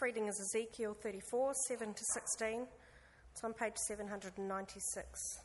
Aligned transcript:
Reading 0.00 0.28
is 0.28 0.38
Ezekiel 0.38 0.94
34 1.02 1.54
7 1.66 1.92
to 1.92 2.04
16. 2.12 2.66
It's 3.32 3.42
on 3.42 3.52
page 3.52 3.76
796. 3.76 5.40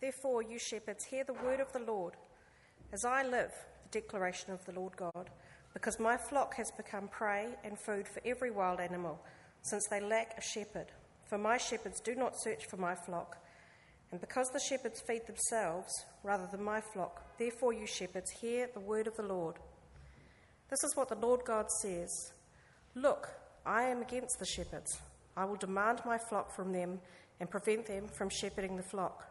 Therefore, 0.00 0.42
you 0.42 0.58
shepherds, 0.58 1.04
hear 1.04 1.22
the 1.22 1.34
word 1.34 1.60
of 1.60 1.72
the 1.72 1.78
Lord. 1.78 2.14
As 2.92 3.04
I 3.04 3.22
live, 3.22 3.52
the 3.84 4.00
declaration 4.00 4.52
of 4.52 4.64
the 4.64 4.72
Lord 4.72 4.96
God, 4.96 5.30
because 5.72 6.00
my 6.00 6.16
flock 6.16 6.54
has 6.56 6.72
become 6.76 7.06
prey 7.06 7.46
and 7.62 7.78
food 7.78 8.08
for 8.08 8.20
every 8.24 8.50
wild 8.50 8.80
animal, 8.80 9.20
since 9.62 9.86
they 9.88 10.00
lack 10.00 10.36
a 10.36 10.42
shepherd. 10.42 10.86
For 11.28 11.38
my 11.38 11.56
shepherds 11.56 12.00
do 12.00 12.16
not 12.16 12.40
search 12.40 12.66
for 12.66 12.78
my 12.78 12.96
flock. 12.96 13.36
And 14.10 14.20
because 14.20 14.50
the 14.50 14.60
shepherds 14.68 15.00
feed 15.06 15.24
themselves 15.28 15.92
rather 16.24 16.48
than 16.50 16.64
my 16.64 16.80
flock, 16.80 17.38
therefore, 17.38 17.72
you 17.72 17.86
shepherds, 17.86 18.32
hear 18.40 18.68
the 18.74 18.80
word 18.80 19.06
of 19.06 19.14
the 19.14 19.22
Lord. 19.22 19.60
This 20.70 20.84
is 20.84 20.94
what 20.94 21.08
the 21.08 21.16
Lord 21.16 21.40
God 21.44 21.66
says 21.82 22.32
Look, 22.94 23.28
I 23.66 23.82
am 23.82 24.02
against 24.02 24.38
the 24.38 24.46
shepherds. 24.46 24.98
I 25.36 25.44
will 25.44 25.56
demand 25.56 26.00
my 26.06 26.16
flock 26.28 26.54
from 26.54 26.72
them 26.72 27.00
and 27.40 27.50
prevent 27.50 27.86
them 27.86 28.06
from 28.16 28.28
shepherding 28.30 28.76
the 28.76 28.82
flock. 28.84 29.24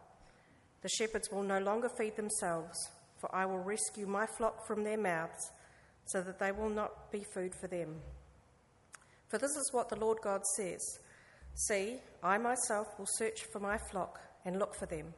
The 0.82 0.90
shepherds 0.90 1.30
will 1.32 1.44
no 1.44 1.60
longer 1.60 1.90
feed 1.98 2.16
themselves, 2.16 2.78
for 3.20 3.34
I 3.34 3.46
will 3.46 3.60
rescue 3.60 4.06
my 4.06 4.26
flock 4.38 4.66
from 4.68 4.84
their 4.84 4.98
mouths, 4.98 5.52
so 6.06 6.22
that 6.22 6.40
they 6.40 6.52
will 6.52 6.70
not 6.70 7.12
be 7.12 7.26
food 7.34 7.54
for 7.60 7.68
them. 7.68 7.96
For 9.30 9.38
this 9.38 9.52
is 9.52 9.70
what 9.72 9.90
the 9.90 10.00
Lord 10.00 10.18
God 10.24 10.42
says 10.58 10.82
See, 11.56 11.98
I 12.24 12.38
myself 12.38 12.88
will 12.98 13.08
search 13.18 13.44
for 13.52 13.60
my 13.60 13.78
flock 13.78 14.20
and 14.46 14.60
look 14.60 14.76
for 14.76 14.86
them. 14.88 15.14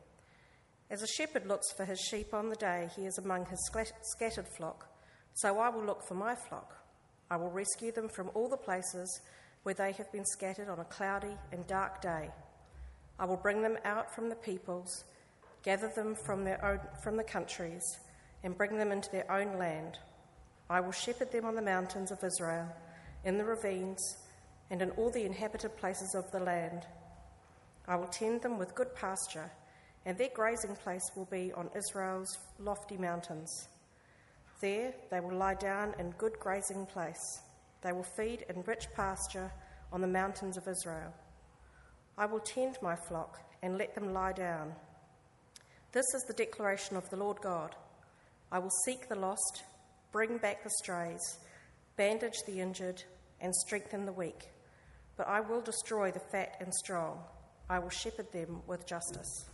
As 0.90 1.02
a 1.02 1.08
shepherd 1.08 1.48
looks 1.48 1.72
for 1.72 1.86
his 1.86 2.00
sheep 2.00 2.34
on 2.34 2.50
the 2.50 2.56
day 2.56 2.90
he 2.96 3.06
is 3.06 3.18
among 3.18 3.46
his 3.46 3.72
scattered 4.02 4.48
flock, 4.58 4.91
so 5.34 5.60
I 5.60 5.70
will 5.70 5.84
look 5.84 6.04
for 6.04 6.16
my 6.16 6.36
flock. 6.36 6.78
I 7.30 7.38
will 7.38 7.50
rescue 7.50 7.92
them 7.92 8.10
from 8.10 8.30
all 8.34 8.50
the 8.50 8.58
places 8.58 9.22
where 9.64 9.76
they 9.76 9.92
have 9.94 10.12
been 10.12 10.26
scattered 10.26 10.70
on 10.70 10.80
a 10.80 10.86
cloudy 10.86 11.38
and 11.52 11.66
dark 11.68 12.02
day. 12.02 12.30
I 13.20 13.26
will 13.26 13.38
bring 13.38 13.62
them 13.62 13.78
out 13.86 14.14
from 14.14 14.30
the 14.30 14.36
peoples, 14.36 15.04
gather 15.64 15.90
them 15.90 16.16
from, 16.16 16.44
their 16.44 16.64
own, 16.66 16.80
from 17.04 17.18
the 17.18 17.24
countries, 17.24 17.84
and 18.44 18.58
bring 18.58 18.78
them 18.78 18.92
into 18.92 19.12
their 19.12 19.32
own 19.32 19.58
land. 19.58 20.00
I 20.70 20.80
will 20.80 20.92
shepherd 20.92 21.32
them 21.32 21.46
on 21.46 21.56
the 21.56 21.62
mountains 21.62 22.12
of 22.12 22.24
Israel, 22.24 22.68
in 23.24 23.38
the 23.38 23.46
ravines, 23.46 24.18
and 24.70 24.82
in 24.82 24.92
all 24.92 25.12
the 25.12 25.26
inhabited 25.26 25.78
places 25.78 26.16
of 26.16 26.32
the 26.32 26.40
land. 26.40 26.86
I 27.88 27.96
will 27.96 28.08
tend 28.08 28.42
them 28.42 28.58
with 28.58 28.74
good 28.74 28.96
pasture, 28.96 29.52
and 30.06 30.18
their 30.18 30.30
grazing 30.34 30.76
place 30.78 31.12
will 31.16 31.26
be 31.26 31.52
on 31.54 31.70
Israel's 31.76 32.38
lofty 32.60 32.98
mountains. 32.98 33.68
There 34.62 34.94
they 35.10 35.20
will 35.20 35.36
lie 35.36 35.56
down 35.56 35.96
in 35.98 36.12
good 36.12 36.40
grazing 36.40 36.86
place. 36.86 37.42
They 37.82 37.92
will 37.92 38.04
feed 38.04 38.46
in 38.48 38.62
rich 38.62 38.86
pasture 38.96 39.52
on 39.92 40.02
the 40.02 40.08
mountains 40.08 40.56
of 40.56 40.68
Israel. 40.68 41.12
I 42.18 42.28
will 42.28 42.40
tend 42.40 42.78
my 42.82 42.96
flock 42.96 43.40
and 43.64 43.78
let 43.78 43.96
them 43.96 44.14
lie 44.14 44.34
down. 44.34 44.74
This 45.92 46.06
is 46.16 46.24
the 46.28 46.34
declaration 46.34 46.96
of 46.96 47.10
the 47.10 47.18
Lord 47.18 47.42
God. 47.42 47.76
I 48.52 48.60
will 48.60 48.72
seek 48.86 49.10
the 49.10 49.16
lost, 49.16 49.64
bring 50.12 50.38
back 50.38 50.64
the 50.64 50.70
strays, 50.82 51.40
bandage 51.98 52.38
the 52.46 52.60
injured, 52.60 53.04
and 53.40 53.54
strengthen 53.56 54.06
the 54.06 54.14
weak. 54.14 54.50
But 55.18 55.28
I 55.28 55.40
will 55.40 55.62
destroy 55.62 56.12
the 56.12 56.22
fat 56.32 56.58
and 56.60 56.74
strong. 56.74 57.20
I 57.70 57.80
will 57.80 57.90
shepherd 57.90 58.32
them 58.32 58.62
with 58.68 58.86
justice. 58.86 59.51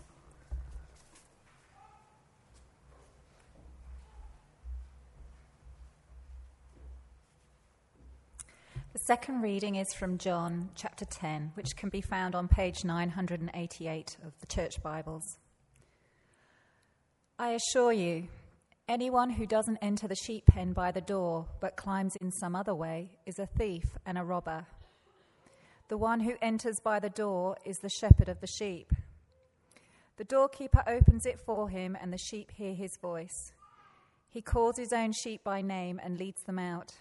The 8.98 9.14
second 9.14 9.42
reading 9.42 9.76
is 9.76 9.94
from 9.94 10.17
John 10.17 10.72
chapter 10.73 11.06
10, 11.06 11.52
which 11.53 11.76
can 11.76 11.90
be 11.90 12.02
found 12.02 12.34
on 12.34 12.48
page 12.48 12.84
988 12.84 14.17
of 14.26 14.34
the 14.40 14.48
Church 14.48 14.81
Bibles. 14.81 15.38
I 17.38 17.52
assure 17.52 17.91
you, 17.94 18.28
anyone 18.90 19.30
who 19.30 19.46
doesn't 19.46 19.78
enter 19.84 20.07
the 20.07 20.16
sheep 20.16 20.47
pen 20.47 20.74
by 20.74 20.91
the 20.91 21.00
door 21.00 21.46
but 21.62 21.78
climbs 21.78 22.16
in 22.16 22.31
some 22.31 22.56
other 22.56 22.74
way 22.74 23.12
is 23.28 23.38
a 23.38 23.46
thief 23.46 23.84
and 24.03 24.18
a 24.18 24.24
robber. 24.24 24.66
The 25.90 25.97
one 25.97 26.22
who 26.22 26.34
enters 26.41 26.80
by 26.84 27.00
the 27.00 27.12
door 27.12 27.56
is 27.63 27.78
the 27.78 27.91
shepherd 28.00 28.30
of 28.30 28.41
the 28.41 28.47
sheep. 28.47 28.91
The 30.18 30.24
doorkeeper 30.24 30.81
opens 30.88 31.28
it 31.28 31.40
for 31.40 31.69
him, 31.69 31.96
and 32.02 32.12
the 32.12 32.18
sheep 32.18 32.50
hear 32.50 32.74
his 32.74 32.97
voice. 33.00 33.53
He 34.28 34.41
calls 34.41 34.75
his 34.78 34.91
own 34.91 35.12
sheep 35.12 35.44
by 35.44 35.62
name 35.62 36.02
and 36.03 36.18
leads 36.18 36.41
them 36.41 36.57
out. 36.57 36.94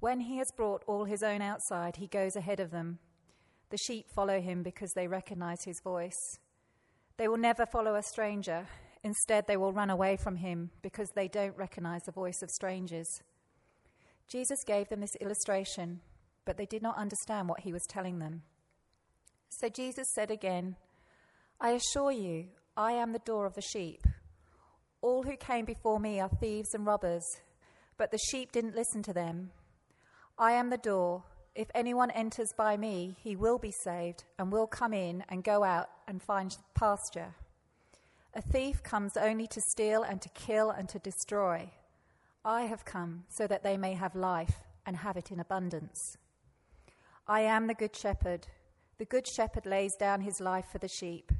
When 0.00 0.20
he 0.20 0.38
has 0.38 0.52
brought 0.56 0.84
all 0.86 1.04
his 1.04 1.22
own 1.22 1.42
outside, 1.42 1.96
he 1.96 2.06
goes 2.06 2.36
ahead 2.36 2.60
of 2.60 2.70
them. 2.70 2.98
The 3.70 3.78
sheep 3.78 4.06
follow 4.14 4.40
him 4.40 4.62
because 4.62 4.92
they 4.94 5.08
recognize 5.08 5.64
his 5.64 5.80
voice. 5.82 6.38
They 7.16 7.26
will 7.26 7.36
never 7.36 7.66
follow 7.66 7.96
a 7.96 8.02
stranger. 8.02 8.66
Instead, 9.02 9.46
they 9.46 9.56
will 9.56 9.72
run 9.72 9.90
away 9.90 10.16
from 10.16 10.36
him 10.36 10.70
because 10.82 11.08
they 11.14 11.26
don't 11.26 11.56
recognize 11.56 12.02
the 12.02 12.12
voice 12.12 12.40
of 12.42 12.50
strangers. 12.50 13.08
Jesus 14.28 14.58
gave 14.66 14.88
them 14.88 15.00
this 15.00 15.16
illustration, 15.20 16.00
but 16.44 16.56
they 16.56 16.66
did 16.66 16.82
not 16.82 16.96
understand 16.96 17.48
what 17.48 17.60
he 17.60 17.72
was 17.72 17.86
telling 17.88 18.20
them. 18.20 18.42
So 19.48 19.68
Jesus 19.68 20.06
said 20.14 20.30
again, 20.30 20.76
I 21.60 21.70
assure 21.70 22.12
you, 22.12 22.46
I 22.76 22.92
am 22.92 23.12
the 23.12 23.18
door 23.20 23.46
of 23.46 23.54
the 23.54 23.62
sheep. 23.62 24.02
All 25.00 25.24
who 25.24 25.36
came 25.36 25.64
before 25.64 25.98
me 25.98 26.20
are 26.20 26.30
thieves 26.40 26.72
and 26.72 26.86
robbers, 26.86 27.24
but 27.96 28.12
the 28.12 28.18
sheep 28.30 28.52
didn't 28.52 28.76
listen 28.76 29.02
to 29.02 29.12
them. 29.12 29.50
I 30.40 30.52
am 30.52 30.70
the 30.70 30.78
door. 30.78 31.24
If 31.56 31.68
anyone 31.74 32.12
enters 32.12 32.52
by 32.52 32.76
me, 32.76 33.16
he 33.18 33.34
will 33.34 33.58
be 33.58 33.72
saved 33.72 34.22
and 34.38 34.52
will 34.52 34.68
come 34.68 34.94
in 34.94 35.24
and 35.28 35.42
go 35.42 35.64
out 35.64 35.88
and 36.06 36.22
find 36.22 36.56
pasture. 36.74 37.34
A 38.34 38.40
thief 38.40 38.84
comes 38.84 39.16
only 39.16 39.48
to 39.48 39.60
steal 39.60 40.04
and 40.04 40.22
to 40.22 40.28
kill 40.28 40.70
and 40.70 40.88
to 40.90 41.00
destroy. 41.00 41.70
I 42.44 42.62
have 42.62 42.84
come 42.84 43.24
so 43.28 43.48
that 43.48 43.64
they 43.64 43.76
may 43.76 43.94
have 43.94 44.14
life 44.14 44.60
and 44.86 44.98
have 44.98 45.16
it 45.16 45.32
in 45.32 45.40
abundance. 45.40 46.16
I 47.26 47.40
am 47.40 47.66
the 47.66 47.74
good 47.74 47.96
shepherd. 47.96 48.46
The 48.98 49.06
good 49.06 49.26
shepherd 49.26 49.66
lays 49.66 49.96
down 49.96 50.20
his 50.20 50.40
life 50.40 50.66
for 50.70 50.78
the 50.78 50.86
sheep. 50.86 51.32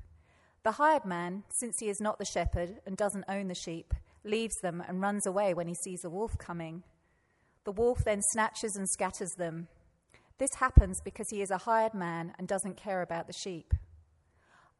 The 0.64 0.72
hired 0.72 1.04
man, 1.04 1.44
since 1.50 1.78
he 1.78 1.88
is 1.88 2.00
not 2.00 2.18
the 2.18 2.24
shepherd 2.24 2.80
and 2.84 2.96
doesn't 2.96 3.26
own 3.28 3.46
the 3.46 3.54
sheep, 3.54 3.94
leaves 4.24 4.56
them 4.56 4.82
and 4.88 5.00
runs 5.00 5.24
away 5.24 5.54
when 5.54 5.68
he 5.68 5.74
sees 5.74 6.04
a 6.04 6.10
wolf 6.10 6.36
coming. 6.36 6.82
The 7.64 7.72
wolf 7.72 8.04
then 8.04 8.20
snatches 8.32 8.76
and 8.76 8.88
scatters 8.88 9.32
them. 9.36 9.68
This 10.38 10.50
happens 10.58 11.00
because 11.04 11.26
he 11.30 11.42
is 11.42 11.50
a 11.50 11.58
hired 11.58 11.94
man 11.94 12.34
and 12.38 12.46
doesn't 12.46 12.76
care 12.76 13.02
about 13.02 13.26
the 13.26 13.32
sheep. 13.32 13.74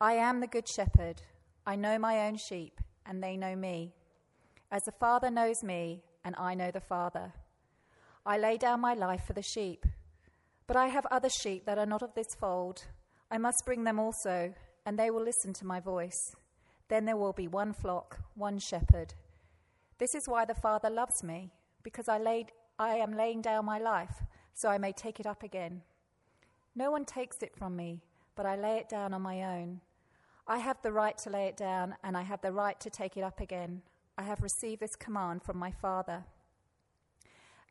I 0.00 0.12
am 0.14 0.40
the 0.40 0.46
good 0.46 0.68
shepherd. 0.68 1.22
I 1.66 1.74
know 1.74 1.98
my 1.98 2.26
own 2.26 2.36
sheep, 2.36 2.80
and 3.04 3.22
they 3.22 3.36
know 3.36 3.56
me. 3.56 3.94
As 4.70 4.82
the 4.84 4.92
Father 5.00 5.30
knows 5.30 5.62
me, 5.62 6.02
and 6.24 6.36
I 6.38 6.54
know 6.54 6.70
the 6.70 6.80
Father. 6.80 7.32
I 8.24 8.38
lay 8.38 8.56
down 8.56 8.80
my 8.80 8.94
life 8.94 9.22
for 9.26 9.32
the 9.32 9.42
sheep. 9.42 9.84
But 10.66 10.76
I 10.76 10.88
have 10.88 11.06
other 11.10 11.30
sheep 11.42 11.64
that 11.64 11.78
are 11.78 11.86
not 11.86 12.02
of 12.02 12.14
this 12.14 12.34
fold. 12.38 12.84
I 13.30 13.38
must 13.38 13.62
bring 13.64 13.84
them 13.84 13.98
also, 13.98 14.54
and 14.86 14.98
they 14.98 15.10
will 15.10 15.24
listen 15.24 15.52
to 15.54 15.66
my 15.66 15.80
voice. 15.80 16.36
Then 16.88 17.06
there 17.06 17.16
will 17.16 17.32
be 17.32 17.48
one 17.48 17.72
flock, 17.72 18.20
one 18.34 18.58
shepherd. 18.58 19.14
This 19.98 20.14
is 20.14 20.22
why 20.26 20.44
the 20.44 20.54
Father 20.54 20.90
loves 20.90 21.24
me, 21.24 21.50
because 21.82 22.08
I 22.08 22.18
laid 22.18 22.52
I 22.78 22.96
am 22.96 23.16
laying 23.16 23.42
down 23.42 23.64
my 23.64 23.78
life 23.78 24.22
so 24.54 24.68
I 24.68 24.78
may 24.78 24.92
take 24.92 25.20
it 25.20 25.26
up 25.26 25.42
again. 25.42 25.82
No 26.74 26.90
one 26.90 27.04
takes 27.04 27.42
it 27.42 27.54
from 27.56 27.76
me, 27.76 28.00
but 28.34 28.46
I 28.46 28.56
lay 28.56 28.76
it 28.78 28.88
down 28.88 29.14
on 29.14 29.22
my 29.22 29.42
own. 29.42 29.80
I 30.48 30.58
have 30.58 30.82
the 30.82 30.92
right 30.92 31.16
to 31.18 31.30
lay 31.30 31.46
it 31.46 31.56
down, 31.56 31.94
and 32.02 32.16
I 32.16 32.22
have 32.22 32.40
the 32.40 32.52
right 32.52 32.78
to 32.80 32.90
take 32.90 33.16
it 33.16 33.22
up 33.22 33.40
again. 33.40 33.82
I 34.16 34.22
have 34.22 34.42
received 34.42 34.80
this 34.80 34.96
command 34.96 35.42
from 35.42 35.58
my 35.58 35.70
Father. 35.70 36.24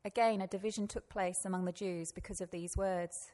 Again, 0.06 0.41
a 0.41 0.47
division 0.47 0.88
took 0.88 1.09
place 1.09 1.44
among 1.44 1.66
the 1.66 1.72
Jews 1.74 2.13
because 2.13 2.39
of 2.39 2.51
these 2.51 2.77
words. 2.77 3.31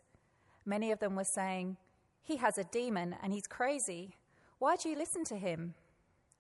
Many 0.66 0.92
of 0.92 1.00
them 1.00 1.16
were 1.16 1.24
saying, 1.24 1.78
He 2.24 2.38
has 2.38 2.58
a 2.58 2.64
demon 2.64 3.16
and 3.22 3.34
he's 3.34 3.46
crazy. 3.46 4.16
Why 4.58 4.78
do 4.78 4.90
you 4.90 4.96
listen 4.96 5.24
to 5.26 5.38
him? 5.38 5.76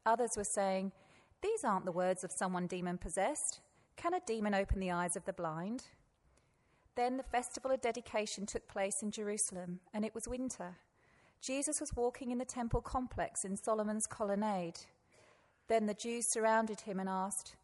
Others 0.06 0.31
were 0.36 0.44
saying, 0.44 0.94
These 1.44 1.63
aren't 1.63 1.86
the 1.86 1.91
words 1.91 2.24
of 2.24 2.31
someone 2.31 2.65
demon 2.65 2.97
possessed. 2.97 3.59
Can 3.95 4.13
a 4.13 4.19
demon 4.25 4.54
open 4.54 4.80
the 4.80 4.92
eyes 4.92 5.16
of 5.16 5.25
the 5.25 5.34
blind? 5.34 5.86
Then 6.95 7.18
the 7.18 7.24
festival 7.24 7.72
of 7.72 7.81
dedication 7.81 8.45
took 8.45 8.68
place 8.68 9.01
in 9.01 9.12
Jerusalem, 9.12 9.80
and 9.94 10.06
it 10.06 10.13
was 10.13 10.28
winter. 10.28 10.78
Jesus 11.42 11.80
was 11.80 11.95
walking 11.95 12.31
in 12.31 12.38
the 12.38 12.45
temple 12.45 12.81
complex 12.81 13.44
in 13.44 13.57
Solomon's 13.57 14.06
colonnade. 14.06 14.80
Then 15.68 15.88
the 15.88 15.94
Jews 15.94 16.25
surrounded 16.31 16.81
him 16.81 17.00
and 17.00 17.10
asked, 17.10 17.56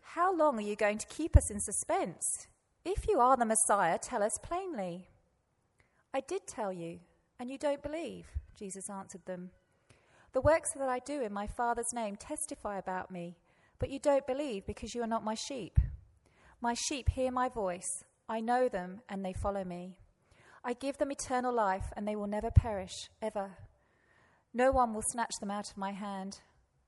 How 0.00 0.34
long 0.34 0.58
are 0.58 0.68
you 0.68 0.76
going 0.76 0.98
to 0.98 1.06
keep 1.06 1.36
us 1.36 1.50
in 1.50 1.60
suspense? 1.60 2.46
If 2.84 3.08
you 3.08 3.18
are 3.18 3.36
the 3.36 3.44
Messiah, 3.44 3.98
tell 3.98 4.22
us 4.22 4.38
plainly. 4.42 5.08
I 6.14 6.20
did 6.20 6.46
tell 6.46 6.72
you, 6.72 7.00
and 7.38 7.50
you 7.50 7.58
don't 7.58 7.82
believe, 7.82 8.26
Jesus 8.58 8.88
answered 8.88 9.24
them. 9.26 9.50
The 10.32 10.40
works 10.40 10.70
that 10.76 10.88
I 10.88 10.98
do 10.98 11.22
in 11.22 11.32
my 11.32 11.46
Father's 11.46 11.92
name 11.92 12.16
testify 12.16 12.78
about 12.78 13.10
me 13.10 13.36
but 13.78 13.90
you 13.90 13.98
don't 13.98 14.26
believe 14.26 14.66
because 14.66 14.94
you 14.94 15.02
are 15.02 15.06
not 15.06 15.24
my 15.24 15.34
sheep. 15.34 15.78
My 16.60 16.74
sheep 16.74 17.08
hear 17.10 17.30
my 17.30 17.48
voice. 17.48 18.04
I 18.28 18.40
know 18.40 18.68
them, 18.68 19.00
and 19.08 19.24
they 19.24 19.32
follow 19.32 19.64
me. 19.64 19.98
I 20.64 20.72
give 20.72 20.98
them 20.98 21.12
eternal 21.12 21.54
life, 21.54 21.92
and 21.96 22.08
they 22.08 22.16
will 22.16 22.26
never 22.26 22.50
perish, 22.50 23.10
ever. 23.22 23.56
No 24.52 24.72
one 24.72 24.94
will 24.94 25.02
snatch 25.12 25.34
them 25.40 25.50
out 25.50 25.70
of 25.70 25.76
my 25.76 25.92
hand. 25.92 26.40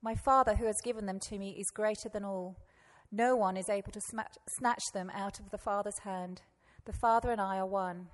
My 0.03 0.15
Father, 0.15 0.55
who 0.55 0.67
has 0.67 0.81
given 0.83 1.07
them 1.07 1.21
to 1.29 1.39
me, 1.39 1.57
is 1.59 1.71
greater 1.71 2.09
than 2.09 2.25
all. 2.25 2.57
No 3.13 3.37
one 3.37 3.57
is 3.57 3.69
able 3.69 3.93
to 3.93 4.01
snatch 4.01 4.85
them 4.93 5.11
out 5.15 5.39
of 5.39 5.51
the 5.51 5.59
Father's 5.59 5.99
hand. 6.01 6.43
The 6.87 6.93
Father 6.93 7.31
and 7.31 7.41
I 7.41 7.59
are 7.59 7.67
one. 7.67 8.09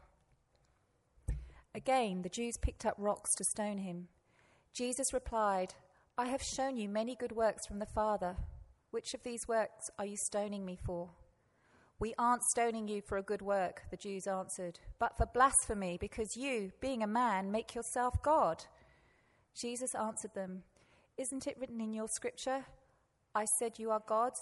Again, 1.75 2.23
the 2.23 2.29
Jews 2.29 2.57
picked 2.61 2.85
up 2.85 2.95
rocks 2.99 3.35
to 3.37 3.45
stone 3.45 3.79
him. 3.79 4.09
Jesus 4.73 5.13
replied, 5.13 5.75
I 6.17 6.27
have 6.27 6.43
shown 6.43 6.77
you 6.77 6.89
many 6.89 7.17
good 7.17 7.33
works 7.33 7.67
from 7.67 7.79
the 7.81 7.87
Father. 7.87 8.37
Which 8.95 9.13
of 9.13 9.25
these 9.25 9.49
works 9.49 9.91
are 9.99 10.07
you 10.07 10.17
stoning 10.17 10.65
me 10.65 10.79
for? 10.87 11.11
We 11.99 12.15
aren't 12.17 12.45
stoning 12.45 12.87
you 12.87 13.03
for 13.03 13.19
a 13.19 13.25
good 13.25 13.43
work, 13.43 13.83
the 13.91 13.97
Jews 13.97 14.29
answered, 14.29 14.79
but 15.01 15.17
for 15.17 15.27
blasphemy, 15.27 15.99
because 16.01 16.37
you, 16.37 16.71
being 16.81 17.03
a 17.03 17.09
man, 17.09 17.51
make 17.51 17.75
yourself 17.75 18.15
God. 18.23 18.63
Jesus 19.61 19.97
answered 19.97 20.31
them, 20.37 20.63
Isn't 21.19 21.49
it 21.49 21.57
written 21.59 21.81
in 21.81 21.93
your 21.93 22.07
scripture? 22.07 22.67
I 23.35 23.47
said 23.59 23.81
you 23.81 23.91
are 23.91 24.01
gods. 24.07 24.39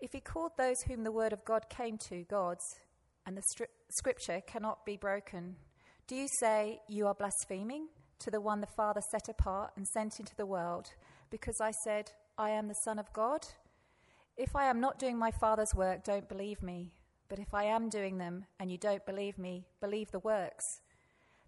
If 0.00 0.12
he 0.12 0.20
called 0.20 0.52
those 0.58 0.82
whom 0.86 1.02
the 1.02 1.10
word 1.10 1.32
of 1.32 1.46
God 1.46 1.70
came 1.70 1.96
to 2.10 2.24
gods, 2.24 2.66
and 3.24 3.38
the 3.38 3.42
stri- 3.56 3.72
scripture 3.88 4.42
cannot 4.46 4.84
be 4.84 4.98
broken, 4.98 5.56
do 6.06 6.14
you 6.14 6.28
say 6.40 6.80
you 6.90 7.06
are 7.06 7.14
blaspheming 7.14 7.88
to 8.18 8.30
the 8.30 8.42
one 8.42 8.60
the 8.60 8.66
Father 8.66 9.00
set 9.10 9.30
apart 9.30 9.70
and 9.78 9.88
sent 9.88 10.20
into 10.20 10.36
the 10.36 10.44
world, 10.44 10.90
because 11.30 11.58
I 11.62 11.70
said, 11.84 12.10
I 12.36 12.50
am 12.50 12.68
the 12.68 12.74
Son 12.84 12.98
of 12.98 13.10
God? 13.14 13.46
If 14.38 14.54
I 14.54 14.66
am 14.66 14.78
not 14.78 15.00
doing 15.00 15.18
my 15.18 15.32
Father's 15.32 15.74
work, 15.74 16.04
don't 16.04 16.28
believe 16.28 16.62
me. 16.62 16.92
But 17.28 17.40
if 17.40 17.52
I 17.52 17.64
am 17.64 17.88
doing 17.88 18.18
them 18.18 18.46
and 18.60 18.70
you 18.70 18.78
don't 18.78 19.04
believe 19.04 19.36
me, 19.36 19.66
believe 19.80 20.12
the 20.12 20.20
works. 20.20 20.80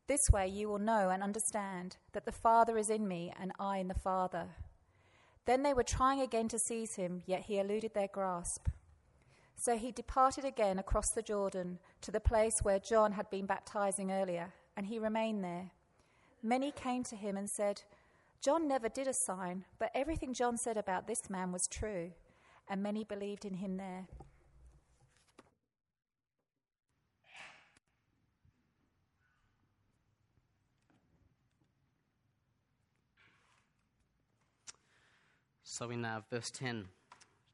This 0.08 0.28
way 0.28 0.48
you 0.48 0.68
will 0.68 0.80
know 0.80 1.08
and 1.08 1.22
understand 1.22 1.98
that 2.14 2.24
the 2.24 2.32
Father 2.32 2.76
is 2.76 2.90
in 2.90 3.06
me 3.06 3.32
and 3.40 3.52
I 3.60 3.78
in 3.78 3.86
the 3.86 3.94
Father. 3.94 4.48
Then 5.46 5.62
they 5.62 5.72
were 5.72 5.84
trying 5.84 6.20
again 6.20 6.48
to 6.48 6.58
seize 6.58 6.96
him, 6.96 7.22
yet 7.26 7.42
he 7.42 7.60
eluded 7.60 7.94
their 7.94 8.08
grasp. 8.08 8.66
So 9.54 9.76
he 9.76 9.92
departed 9.92 10.44
again 10.44 10.80
across 10.80 11.10
the 11.10 11.22
Jordan 11.22 11.78
to 12.00 12.10
the 12.10 12.18
place 12.18 12.58
where 12.60 12.80
John 12.80 13.12
had 13.12 13.30
been 13.30 13.46
baptizing 13.46 14.10
earlier, 14.10 14.52
and 14.76 14.86
he 14.86 14.98
remained 14.98 15.44
there. 15.44 15.70
Many 16.42 16.72
came 16.72 17.04
to 17.04 17.14
him 17.14 17.36
and 17.36 17.48
said, 17.48 17.82
John 18.40 18.66
never 18.66 18.88
did 18.88 19.06
a 19.06 19.12
sign, 19.12 19.64
but 19.78 19.92
everything 19.94 20.34
John 20.34 20.56
said 20.56 20.76
about 20.76 21.06
this 21.06 21.30
man 21.30 21.52
was 21.52 21.68
true, 21.68 22.10
and 22.70 22.82
many 22.82 23.02
believed 23.02 23.44
in 23.44 23.54
him 23.54 23.76
there. 23.76 24.06
So 35.64 35.90
in 35.90 36.04
uh, 36.04 36.20
verse 36.30 36.50
10, 36.50 36.84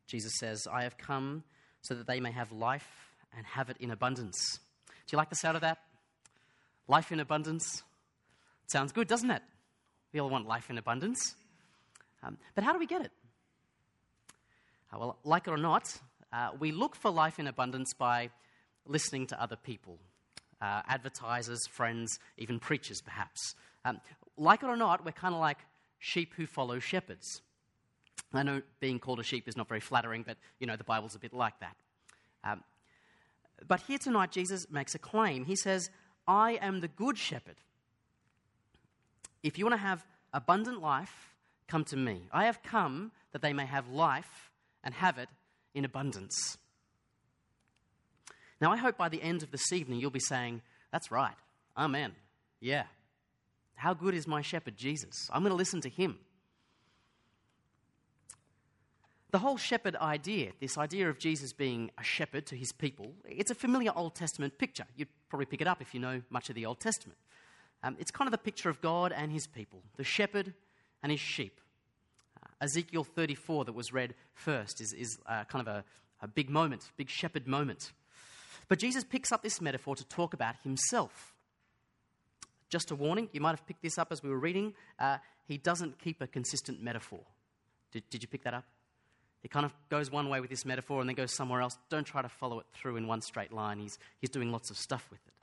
Jesus 0.07 0.33
says, 0.39 0.67
I 0.71 0.83
have 0.83 0.99
come 0.99 1.45
so 1.81 1.95
that 1.95 2.07
they 2.07 2.21
may 2.21 2.33
have 2.33 2.53
life 2.53 2.89
and 3.37 3.47
have 3.47 3.71
it 3.71 3.77
in 3.79 3.91
abundance. 3.91 4.59
Do 4.89 5.13
you 5.13 5.19
like 5.19 5.31
the 5.31 5.37
sound 5.37 5.55
of 5.55 5.63
that? 5.63 5.79
Life 6.89 7.13
in 7.13 7.21
abundance? 7.21 7.83
Sounds 8.67 8.93
good, 8.93 9.07
doesn't 9.07 9.31
it? 9.31 9.43
We 10.13 10.21
all 10.21 10.29
want 10.29 10.47
life 10.47 10.71
in 10.71 10.79
abundance. 10.79 11.37
Um, 12.23 12.37
but 12.55 12.65
how 12.65 12.73
do 12.73 12.79
we 12.79 12.87
get 12.87 13.03
it? 13.03 13.13
Uh, 14.97 14.99
well, 14.99 15.19
like 15.25 15.47
it 15.47 15.51
or 15.51 15.57
not, 15.57 15.99
uh, 16.33 16.51
we 16.59 16.73
look 16.73 16.97
for 16.97 17.11
life 17.11 17.39
in 17.39 17.47
abundance 17.47 17.93
by 17.93 18.31
listening 18.87 19.27
to 19.27 19.43
other 19.43 19.57
people, 19.57 19.99
uh, 20.61 20.83
advertisers, 20.89 21.67
friends, 21.67 22.19
even 22.39 22.59
preachers, 22.59 23.01
perhaps. 23.01 23.55
Um, 23.85 24.01
like 24.37 24.63
it 24.63 24.67
or 24.67 24.77
not, 24.77 25.05
we're 25.05 25.13
kind 25.13 25.35
of 25.35 25.41
like 25.41 25.59
sheep 25.99 26.35
who 26.37 26.47
follow 26.47 26.79
shepherds. 26.79 27.43
I 28.33 28.43
know 28.43 28.63
being 28.81 28.99
called 28.99 29.21
a 29.21 29.23
sheep 29.23 29.49
is 29.49 29.57
not 29.57 29.69
very 29.69 29.81
flattering, 29.81 30.25
but 30.27 30.37
you 30.59 30.67
know, 30.67 30.77
the 30.77 30.85
Bible's 30.85 31.15
a 31.15 31.19
bit 31.19 31.33
like 31.33 31.59
that. 31.61 31.77
Um, 32.45 32.63
but 33.67 33.81
here 33.81 33.99
tonight, 33.99 34.31
Jesus 34.31 34.71
makes 34.71 34.95
a 34.95 34.99
claim. 34.99 35.45
He 35.45 35.57
says, 35.57 35.91
I 36.27 36.53
am 36.63 36.81
the 36.81 36.89
good 36.89 37.19
shepherd. 37.19 37.57
If 39.43 39.59
you 39.59 39.65
want 39.65 39.75
to 39.75 39.87
have 39.87 40.05
abundant 40.33 40.81
life, 40.81 41.35
come 41.69 41.85
to 41.85 41.97
me. 41.97 42.29
I 42.33 42.47
have 42.47 42.63
come 42.63 43.13
that 43.33 43.43
they 43.43 43.53
may 43.53 43.67
have 43.67 43.89
life 43.89 44.46
and 44.87 44.95
have 44.95 45.19
it 45.19 45.29
in 45.75 45.85
abundance. 45.85 46.57
Now, 48.61 48.73
I 48.73 48.79
hope 48.79 48.97
by 48.97 49.11
the 49.11 49.21
end 49.21 49.43
of 49.43 49.51
this 49.51 49.73
evening 49.73 50.01
you'll 50.01 50.11
be 50.11 50.21
saying, 50.21 50.63
That's 50.93 51.11
right. 51.11 51.35
Amen. 51.77 52.13
Yeah. 52.61 52.85
How 53.75 53.93
good 53.93 54.15
is 54.15 54.27
my 54.27 54.41
shepherd, 54.41 54.79
Jesus? 54.79 55.29
I'm 55.31 55.43
going 55.43 55.51
to 55.51 55.57
listen 55.57 55.83
to 55.83 55.91
him. 55.91 56.19
The 59.33 59.41
whole 59.41 59.59
shepherd 59.59 59.97
idea, 59.97 60.53
this 60.61 60.79
idea 60.79 61.11
of 61.11 61.19
Jesus 61.19 61.53
being 61.53 61.91
a 61.99 62.05
shepherd 62.05 62.47
to 62.47 62.57
his 62.57 62.73
people, 62.73 63.13
it's 63.29 63.51
a 63.51 63.55
familiar 63.55 63.93
Old 63.95 64.15
Testament 64.15 64.57
picture. 64.57 64.87
You'd 64.97 65.09
probably 65.29 65.45
pick 65.45 65.61
it 65.61 65.67
up 65.67 65.83
if 65.83 65.93
you 65.93 66.01
know 66.01 66.23
much 66.31 66.49
of 66.49 66.55
the 66.55 66.65
Old 66.65 66.81
Testament. 66.81 67.19
Um, 67.83 67.97
it's 67.99 68.11
kind 68.11 68.29
of 68.29 68.33
the 68.33 68.39
picture 68.39 68.71
of 68.71 68.81
God 68.81 69.13
and 69.13 69.31
his 69.31 69.47
people, 69.47 69.83
the 69.97 70.05
shepherd 70.05 70.55
and 71.03 71.13
his 71.13 71.21
sheep. 71.21 71.61
Ezekiel 72.61 73.05
34, 73.05 73.67
that 73.67 73.75
was 73.75 73.93
read 73.93 74.15
first, 74.35 74.81
is, 74.81 74.93
is 74.93 75.19
uh, 75.27 75.45
kind 75.45 75.67
of 75.67 75.75
a, 75.75 75.85
a 76.23 76.29
big 76.29 76.49
moment, 76.49 76.91
big 76.97 77.11
shepherd 77.11 77.47
moment. 77.47 77.93
But 78.69 78.79
Jesus 78.79 79.05
picks 79.05 79.31
up 79.31 79.43
this 79.43 79.61
metaphor 79.61 79.95
to 79.95 80.05
talk 80.05 80.35
about 80.35 80.57
himself. 80.63 81.35
Just 82.69 82.91
a 82.91 82.95
warning, 82.95 83.29
you 83.33 83.41
might 83.41 83.51
have 83.51 83.67
picked 83.67 83.83
this 83.83 83.99
up 83.99 84.11
as 84.11 84.23
we 84.23 84.31
were 84.31 84.39
reading. 84.39 84.75
Uh, 84.99 85.19
he 85.47 85.59
doesn't 85.59 85.99
keep 85.99 86.21
a 86.21 86.27
consistent 86.27 86.83
metaphor. 86.83 87.21
Did, 87.93 88.09
did 88.11 88.23
you 88.23 88.29
pick 88.29 88.43
that 88.45 88.55
up? 88.55 88.65
He 89.43 89.49
kind 89.49 89.65
of 89.65 89.73
goes 89.91 90.11
one 90.11 90.29
way 90.29 90.41
with 90.41 90.51
this 90.51 90.65
metaphor 90.65 91.01
and 91.01 91.09
then 91.09 91.15
goes 91.15 91.33
somewhere 91.33 91.61
else. 91.61 91.79
Don't 91.89 92.07
try 92.07 92.23
to 92.23 92.29
follow 92.29 92.59
it 92.59 92.67
through 92.75 92.97
in 92.97 93.07
one 93.07 93.21
straight 93.21 93.53
line. 93.53 93.79
He's, 93.79 93.99
he's 94.21 94.31
doing 94.31 94.51
lots 94.51 94.71
of 94.71 94.77
stuff 94.77 95.07
with 95.11 95.21
it. 95.27 95.35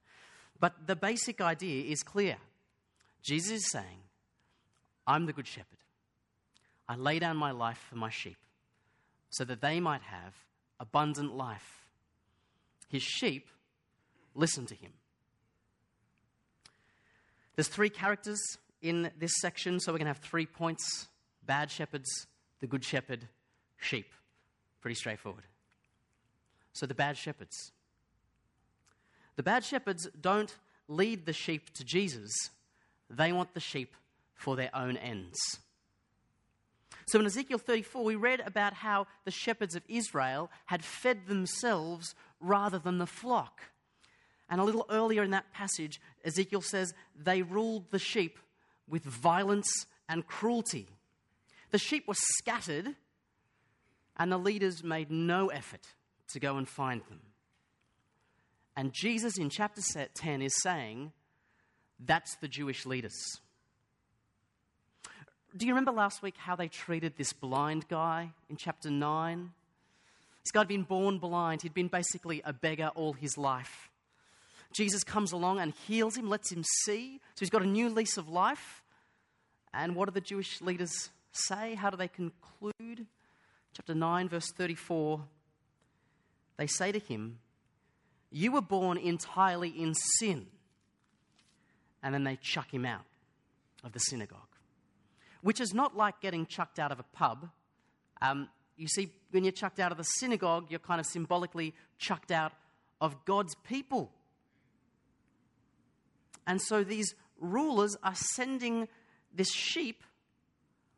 But 0.60 0.88
the 0.88 0.96
basic 0.96 1.40
idea 1.40 1.86
is 1.86 2.04
clear. 2.04 2.36
Jesus 3.22 3.52
is 3.52 3.72
saying, 3.72 4.02
I'm 5.08 5.26
the 5.26 5.34
good 5.34 5.48
shepherd. 5.48 5.78
I 6.88 6.96
lay 6.96 7.20
down 7.20 7.38
my 7.38 7.52
life 7.52 7.84
for 7.90 7.96
my 7.96 8.10
sheep 8.10 8.38
so 9.30 9.44
that 9.46 9.62
they 9.62 9.80
might 9.80 10.02
have 10.02 10.34
abundant 10.80 11.36
life. 11.36 11.88
His 12.90 13.02
sheep 13.02 13.48
listen 14.36 14.66
to 14.68 14.76
him. 14.76 14.92
There's 17.56 17.68
three 17.68 17.90
characters 17.90 18.40
in 18.82 19.12
this 19.18 19.34
section, 19.40 19.80
so 19.80 19.92
we're 19.92 20.00
going 20.00 20.06
to 20.06 20.14
have 20.14 20.18
three 20.18 20.46
points 20.46 21.08
bad 21.46 21.70
shepherds, 21.70 22.28
the 22.60 22.68
good 22.68 22.84
shepherd, 22.84 23.28
sheep. 23.78 24.12
Pretty 24.82 24.96
straightforward. 24.96 25.44
So 26.74 26.86
the 26.86 26.94
bad 26.94 27.18
shepherds. 27.18 27.72
The 29.36 29.44
bad 29.44 29.64
shepherds 29.64 30.08
don't 30.20 30.56
lead 30.88 31.26
the 31.26 31.34
sheep 31.34 31.74
to 31.74 31.84
Jesus, 31.84 32.32
they 33.10 33.32
want 33.32 33.54
the 33.54 33.60
sheep 33.60 33.96
for 34.36 34.56
their 34.56 34.76
own 34.76 34.98
ends. 34.98 35.40
So 37.06 37.20
in 37.20 37.26
Ezekiel 37.26 37.58
34, 37.58 38.04
we 38.04 38.16
read 38.16 38.42
about 38.46 38.74
how 38.74 39.08
the 39.26 39.32
shepherds 39.32 39.76
of 39.76 39.84
Israel 39.88 40.50
had 40.66 40.84
fed 40.84 41.28
themselves 41.28 42.16
rather 42.40 42.80
than 42.80 42.98
the 42.98 43.08
flock. 43.08 43.62
And 44.50 44.62
a 44.62 44.64
little 44.64 44.86
earlier 44.90 45.24
in 45.24 45.32
that 45.32 45.52
passage, 45.54 46.00
Ezekiel 46.24 46.62
says 46.62 46.94
they 47.18 47.42
ruled 47.42 47.92
the 47.92 48.00
sheep 48.00 48.40
with 48.88 49.04
violence 49.04 49.86
and 50.08 50.28
cruelty. 50.28 50.88
The 51.72 51.80
sheep 51.80 52.08
were 52.08 52.16
scattered 52.16 52.96
and 54.18 54.32
the 54.32 54.38
leaders 54.38 54.84
made 54.84 55.10
no 55.10 55.48
effort 55.48 55.88
to 56.30 56.40
go 56.40 56.58
and 56.58 56.68
find 56.68 57.02
them. 57.10 57.22
And 58.76 58.94
Jesus 58.94 59.38
in 59.38 59.50
chapter 59.50 59.82
10 60.14 60.42
is 60.42 60.54
saying, 60.62 61.12
that's 62.00 62.36
the 62.38 62.48
Jewish 62.48 62.86
leaders. 62.86 63.40
Do 65.56 65.68
you 65.68 65.74
remember 65.74 65.92
last 65.92 66.22
week 66.24 66.36
how 66.38 66.56
they 66.56 66.68
treated 66.68 67.14
this 67.18 67.32
blind 67.32 67.88
guy 67.88 68.32
in 68.50 68.58
chapter 68.58 68.90
9? 68.90 69.52
This 70.44 70.52
guy 70.52 70.62
had 70.62 70.68
been 70.68 70.84
born 70.84 71.20
blind, 71.20 71.62
he'd 71.62 71.74
been 71.74 71.88
basically 71.88 72.42
a 72.44 72.54
beggar 72.54 72.92
all 72.96 73.14
his 73.14 73.38
life. 73.38 73.90
Jesus 74.74 75.04
comes 75.04 75.32
along 75.32 75.60
and 75.60 75.74
heals 75.88 76.18
him, 76.18 76.28
lets 76.28 76.52
him 76.52 76.64
see. 76.84 77.20
So 77.36 77.40
he's 77.40 77.52
got 77.52 77.62
a 77.62 77.68
new 77.68 77.90
lease 77.90 78.18
of 78.18 78.28
life. 78.28 78.84
And 79.74 79.96
what 79.96 80.06
do 80.10 80.12
the 80.12 80.22
Jewish 80.22 80.60
leaders 80.62 81.10
say? 81.32 81.76
How 81.76 81.92
do 81.92 81.98
they 81.98 82.08
conclude? 82.08 83.06
chapter 83.74 83.96
9, 83.96 84.30
verse 84.30 84.52
34, 84.52 85.22
they 86.58 86.68
say 86.68 86.92
to 86.92 87.00
him, 87.00 87.40
You 88.32 88.52
were 88.52 88.62
born 88.62 88.98
entirely 88.98 89.70
in 89.70 89.94
sin. 89.96 90.48
And 92.02 92.14
then 92.14 92.24
they 92.24 92.36
chuck 92.36 92.74
him 92.74 92.86
out 92.86 93.06
of 93.84 93.94
the 93.94 94.00
synagogue, 94.00 94.40
which 95.44 95.60
is 95.60 95.74
not 95.74 95.96
like 95.96 96.20
getting 96.22 96.46
chucked 96.46 96.80
out 96.80 96.92
of 96.92 97.00
a 97.00 97.04
pub. 97.04 97.50
Um, 98.22 98.50
You 98.76 98.88
see, 98.88 99.12
when 99.30 99.44
you're 99.44 99.52
chucked 99.52 99.80
out 99.80 99.92
of 99.92 99.98
the 99.98 100.04
synagogue, 100.04 100.66
you're 100.70 100.80
kind 100.80 101.00
of 101.00 101.06
symbolically 101.06 101.76
chucked 102.00 102.32
out 102.32 102.54
of 103.00 103.24
God's 103.26 103.54
people. 103.64 104.12
And 106.48 106.60
so 106.60 106.84
these 106.84 107.14
rulers 107.40 107.96
are 108.04 108.16
sending 108.16 108.88
this 109.32 109.52
sheep 109.52 110.04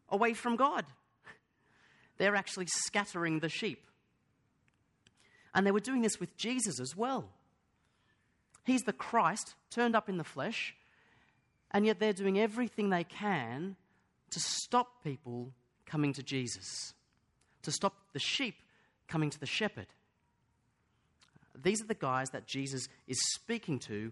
away 0.10 0.34
from 0.34 0.56
God. 0.56 0.86
They're 2.18 2.36
actually 2.36 2.68
scattering 2.68 3.40
the 3.40 3.50
sheep. 3.50 3.86
And 5.54 5.66
they 5.66 5.72
were 5.72 5.80
doing 5.80 6.02
this 6.02 6.20
with 6.20 6.38
Jesus 6.38 6.80
as 6.80 6.96
well. 6.96 7.30
He's 8.64 8.82
the 8.82 8.94
Christ 8.94 9.56
turned 9.70 9.96
up 9.96 10.10
in 10.10 10.18
the 10.18 10.24
flesh, 10.24 10.76
and 11.72 11.86
yet 11.86 12.00
they're 12.00 12.14
doing 12.14 12.40
everything 12.40 12.90
they 12.90 13.04
can 13.04 13.76
to 14.36 14.40
stop 14.42 15.02
people 15.02 15.54
coming 15.86 16.12
to 16.12 16.22
Jesus, 16.22 16.94
to 17.64 17.72
stop 17.72 17.94
the 18.12 18.20
sheep 18.20 18.56
coming 19.08 19.30
to 19.30 19.40
the 19.40 19.46
shepherd. 19.46 19.88
These 21.64 21.82
are 21.82 21.88
the 21.88 21.94
guys 21.94 22.32
that 22.32 22.46
Jesus 22.46 22.90
is 23.08 23.18
speaking 23.34 23.80
to 23.80 24.12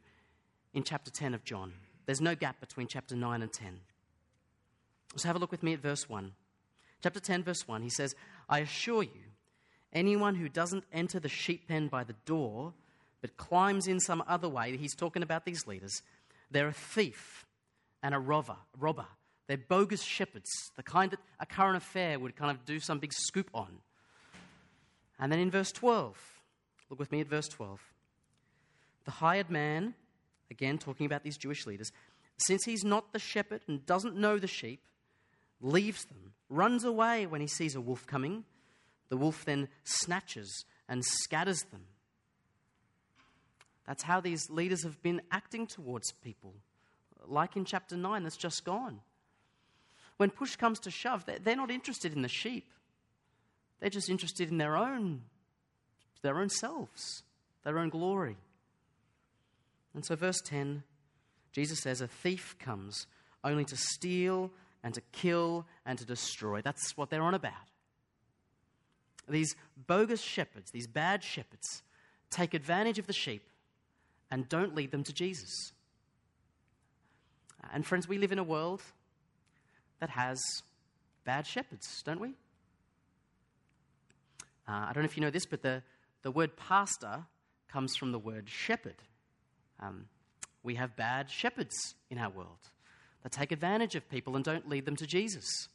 in 0.73 0.83
chapter 0.83 1.11
10 1.11 1.33
of 1.33 1.43
John. 1.43 1.73
There's 2.05 2.21
no 2.21 2.35
gap 2.35 2.61
between 2.61 2.87
chapter 2.87 3.17
9 3.17 3.41
and 3.41 3.51
10. 3.51 3.81
So 5.17 5.27
have 5.27 5.35
a 5.35 5.39
look 5.39 5.51
with 5.51 5.61
me 5.61 5.73
at 5.73 5.81
verse 5.81 6.07
1. 6.07 6.31
Chapter 7.01 7.19
10, 7.19 7.43
verse 7.43 7.67
1, 7.67 7.81
he 7.81 7.89
says, 7.89 8.15
I 8.47 8.59
assure 8.59 9.03
you, 9.03 9.23
anyone 9.91 10.35
who 10.35 10.47
doesn't 10.47 10.85
enter 10.93 11.19
the 11.19 11.27
sheep 11.27 11.67
pen 11.67 11.89
by 11.89 12.05
the 12.05 12.15
door, 12.25 12.71
but 13.19 13.35
climbs 13.35 13.87
in 13.87 13.99
some 13.99 14.23
other 14.25 14.47
way, 14.47 14.77
he's 14.77 14.95
talking 14.95 15.21
about 15.21 15.43
these 15.43 15.67
leaders, 15.67 16.01
they're 16.49 16.69
a 16.69 16.71
thief 16.71 17.45
and 18.01 18.15
a 18.15 18.19
robber. 18.19 18.55
robber. 18.79 19.07
They're 19.47 19.57
bogus 19.57 20.01
shepherds, 20.01 20.49
the 20.75 20.83
kind 20.83 21.11
that 21.11 21.19
a 21.39 21.45
current 21.45 21.77
affair 21.77 22.17
would 22.17 22.35
kind 22.35 22.51
of 22.51 22.65
do 22.65 22.79
some 22.79 22.99
big 22.99 23.13
scoop 23.13 23.49
on. 23.53 23.79
And 25.19 25.31
then 25.31 25.39
in 25.39 25.51
verse 25.51 25.71
12, 25.71 26.17
look 26.89 26.99
with 26.99 27.11
me 27.11 27.21
at 27.21 27.27
verse 27.27 27.47
12. 27.47 27.79
The 29.05 29.11
hired 29.11 29.49
man, 29.49 29.95
again 30.49 30.77
talking 30.77 31.05
about 31.05 31.23
these 31.23 31.37
Jewish 31.37 31.65
leaders, 31.65 31.91
since 32.37 32.63
he's 32.63 32.83
not 32.83 33.11
the 33.11 33.19
shepherd 33.19 33.61
and 33.67 33.85
doesn't 33.85 34.15
know 34.15 34.39
the 34.39 34.47
sheep, 34.47 34.81
leaves 35.61 36.05
them, 36.05 36.33
runs 36.49 36.83
away 36.83 37.25
when 37.25 37.41
he 37.41 37.47
sees 37.47 37.75
a 37.75 37.81
wolf 37.81 38.07
coming. 38.07 38.45
The 39.09 39.17
wolf 39.17 39.45
then 39.45 39.67
snatches 39.83 40.65
and 40.87 41.03
scatters 41.03 41.61
them. 41.71 41.85
That's 43.85 44.03
how 44.03 44.21
these 44.21 44.49
leaders 44.49 44.83
have 44.83 45.01
been 45.01 45.21
acting 45.31 45.67
towards 45.67 46.11
people, 46.23 46.53
like 47.25 47.57
in 47.57 47.65
chapter 47.65 47.97
9 47.97 48.23
that's 48.23 48.37
just 48.37 48.63
gone. 48.63 49.01
When 50.17 50.29
push 50.29 50.55
comes 50.55 50.79
to 50.81 50.91
shove, 50.91 51.25
they're 51.25 51.55
not 51.55 51.71
interested 51.71 52.13
in 52.13 52.21
the 52.21 52.27
sheep. 52.27 52.69
They're 53.79 53.89
just 53.89 54.09
interested 54.09 54.49
in 54.49 54.57
their 54.57 54.77
own, 54.77 55.23
their 56.21 56.39
own 56.39 56.49
selves, 56.49 57.23
their 57.63 57.79
own 57.79 57.89
glory. 57.89 58.37
And 59.93 60.05
so, 60.05 60.15
verse 60.15 60.41
10, 60.41 60.83
Jesus 61.51 61.79
says, 61.81 62.01
A 62.01 62.07
thief 62.07 62.55
comes 62.59 63.07
only 63.43 63.65
to 63.65 63.75
steal 63.75 64.51
and 64.83 64.93
to 64.93 65.01
kill 65.11 65.65
and 65.85 65.97
to 65.99 66.05
destroy. 66.05 66.61
That's 66.61 66.95
what 66.97 67.09
they're 67.09 67.21
on 67.21 67.33
about. 67.33 67.53
These 69.27 69.55
bogus 69.87 70.21
shepherds, 70.21 70.71
these 70.71 70.87
bad 70.87 71.23
shepherds, 71.23 71.83
take 72.29 72.53
advantage 72.53 72.99
of 72.99 73.07
the 73.07 73.13
sheep 73.13 73.43
and 74.29 74.49
don't 74.49 74.75
lead 74.75 74.91
them 74.91 75.03
to 75.03 75.13
Jesus. 75.13 75.73
And, 77.71 77.85
friends, 77.85 78.07
we 78.07 78.17
live 78.17 78.31
in 78.31 78.39
a 78.39 78.43
world 78.43 78.81
that 79.99 80.09
has 80.09 80.41
bad 81.25 81.47
shepherds, 81.47 82.01
don't 82.03 82.19
we? 82.19 82.29
Uh, 84.67 84.87
I 84.87 84.91
don't 84.93 85.03
know 85.03 85.09
if 85.09 85.17
you 85.17 85.21
know 85.21 85.29
this, 85.29 85.45
but 85.45 85.61
the, 85.61 85.83
the 86.21 86.31
word 86.31 86.55
pastor 86.55 87.25
comes 87.67 87.95
from 87.95 88.11
the 88.11 88.19
word 88.19 88.49
shepherd. 88.49 88.95
Um, 89.79 90.05
we 90.61 90.75
have 90.75 90.95
bad 90.95 91.29
shepherds 91.29 91.95
in 92.09 92.17
our 92.17 92.29
world 92.29 92.69
that 93.23 93.31
take 93.31 93.51
advantage 93.51 93.95
of 93.95 94.09
people 94.09 94.35
and 94.35 94.45
don't 94.45 94.69
lead 94.69 94.85
them 94.85 94.95
to 94.97 95.07
Jesus. 95.07 95.67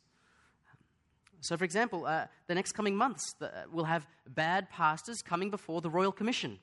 So, 1.41 1.57
for 1.57 1.65
example, 1.65 2.07
uh, 2.07 2.27
the 2.47 2.55
next 2.55 2.73
coming 2.73 2.97
months, 2.97 3.35
the, 3.39 3.47
uh, 3.47 3.63
we'll 3.71 3.85
have 3.85 4.07
bad 4.29 4.71
pastors 4.71 5.23
coming 5.23 5.51
before 5.51 5.81
the 5.81 5.91
Royal 5.91 6.13
Commission. 6.13 6.59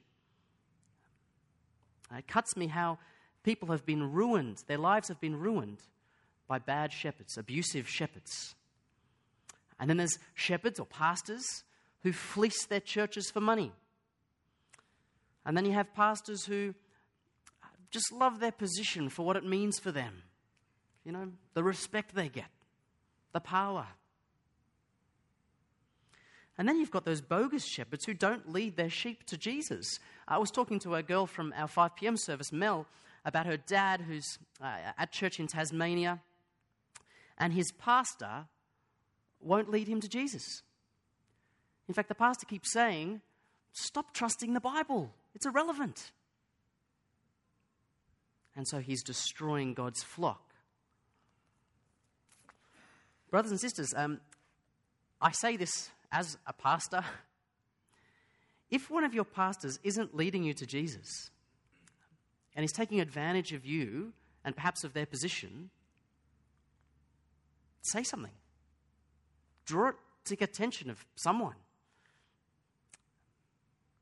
Uh, 2.12 2.18
it 2.18 2.28
cuts 2.28 2.58
me 2.58 2.68
how 2.68 2.98
people 3.44 3.70
have 3.70 3.86
been 3.86 4.12
ruined, 4.12 4.64
their 4.68 4.78
lives 4.78 5.08
have 5.08 5.22
been 5.22 5.36
ruined 5.40 5.80
by 6.48 6.60
bad 6.60 6.92
shepherds, 6.92 7.38
abusive 7.38 7.88
shepherds. 7.90 8.56
And 9.80 9.90
then 9.90 9.98
there's 9.98 10.20
shepherds 10.34 10.80
or 10.80 10.86
pastors 10.86 11.64
who 12.04 12.14
fleece 12.14 12.66
their 12.66 12.80
churches 12.80 13.30
for 13.32 13.42
money. 13.42 13.72
And 15.46 15.56
then 15.56 15.66
you 15.66 15.74
have 15.74 15.94
pastors 15.94 16.46
who 16.46 16.74
just 17.92 18.12
love 18.12 18.40
their 18.40 18.52
position 18.52 19.10
for 19.10 19.26
what 19.26 19.36
it 19.36 19.46
means 19.46 19.80
for 19.80 19.92
them. 19.92 20.24
You 21.04 21.12
know, 21.12 21.32
the 21.54 21.64
respect 21.64 22.16
they 22.16 22.30
get, 22.30 22.50
the 23.32 23.40
power. 23.40 23.88
And 26.58 26.68
then 26.68 26.78
you've 26.78 26.92
got 26.92 27.06
those 27.06 27.22
bogus 27.22 27.66
shepherds 27.66 28.06
who 28.06 28.14
don't 28.14 28.52
lead 28.52 28.78
their 28.78 28.90
sheep 28.90 29.26
to 29.26 29.38
Jesus. 29.38 30.00
I 30.28 30.38
was 30.38 30.52
talking 30.52 30.80
to 30.80 30.96
a 30.96 31.04
girl 31.04 31.26
from 31.26 31.54
our 31.56 31.68
5 31.68 31.96
p.m. 31.96 32.18
service, 32.18 32.52
Mel, 32.52 32.88
about 33.26 33.46
her 33.46 33.58
dad 33.58 34.02
who's 34.02 34.40
uh, 34.62 34.92
at 34.98 35.12
church 35.12 35.40
in 35.40 35.48
Tasmania 35.48 36.22
and 37.38 37.54
his 37.54 37.72
pastor 37.72 38.46
won't 39.40 39.70
lead 39.70 39.88
him 39.88 40.02
to 40.02 40.10
Jesus. 40.10 40.64
In 41.88 41.94
fact, 41.94 42.10
the 42.10 42.16
pastor 42.16 42.46
keeps 42.46 42.72
saying, 42.72 43.22
Stop 43.74 44.14
trusting 44.14 44.54
the 44.54 44.62
Bible, 44.62 45.14
it's 45.34 45.46
irrelevant. 45.46 46.12
And 48.56 48.66
so 48.68 48.80
he's 48.80 49.04
destroying 49.04 49.74
God's 49.74 50.02
flock. 50.02 50.54
Brothers 53.30 53.52
and 53.52 53.60
sisters, 53.60 53.94
um, 53.98 54.22
I 55.22 55.32
say 55.32 55.58
this 55.58 55.90
as 56.10 56.38
a 56.48 56.54
pastor. 56.54 57.04
If 58.72 58.90
one 58.90 59.04
of 59.04 59.14
your 59.14 59.26
pastors 59.26 59.78
isn't 59.84 60.16
leading 60.16 60.44
you 60.44 60.54
to 60.54 60.66
Jesus 60.66 61.30
and 62.56 62.64
is 62.64 62.72
taking 62.72 63.02
advantage 63.02 63.52
of 63.52 63.66
you 63.66 64.14
and 64.46 64.56
perhaps 64.56 64.84
of 64.84 64.94
their 64.94 65.06
position, 65.06 65.70
say 67.86 68.04
something. 68.04 68.32
Draw 69.66 69.90
it 69.90 69.96
to 70.26 70.36
the 70.36 70.44
attention 70.44 70.90
of 70.90 71.06
someone. 71.16 71.56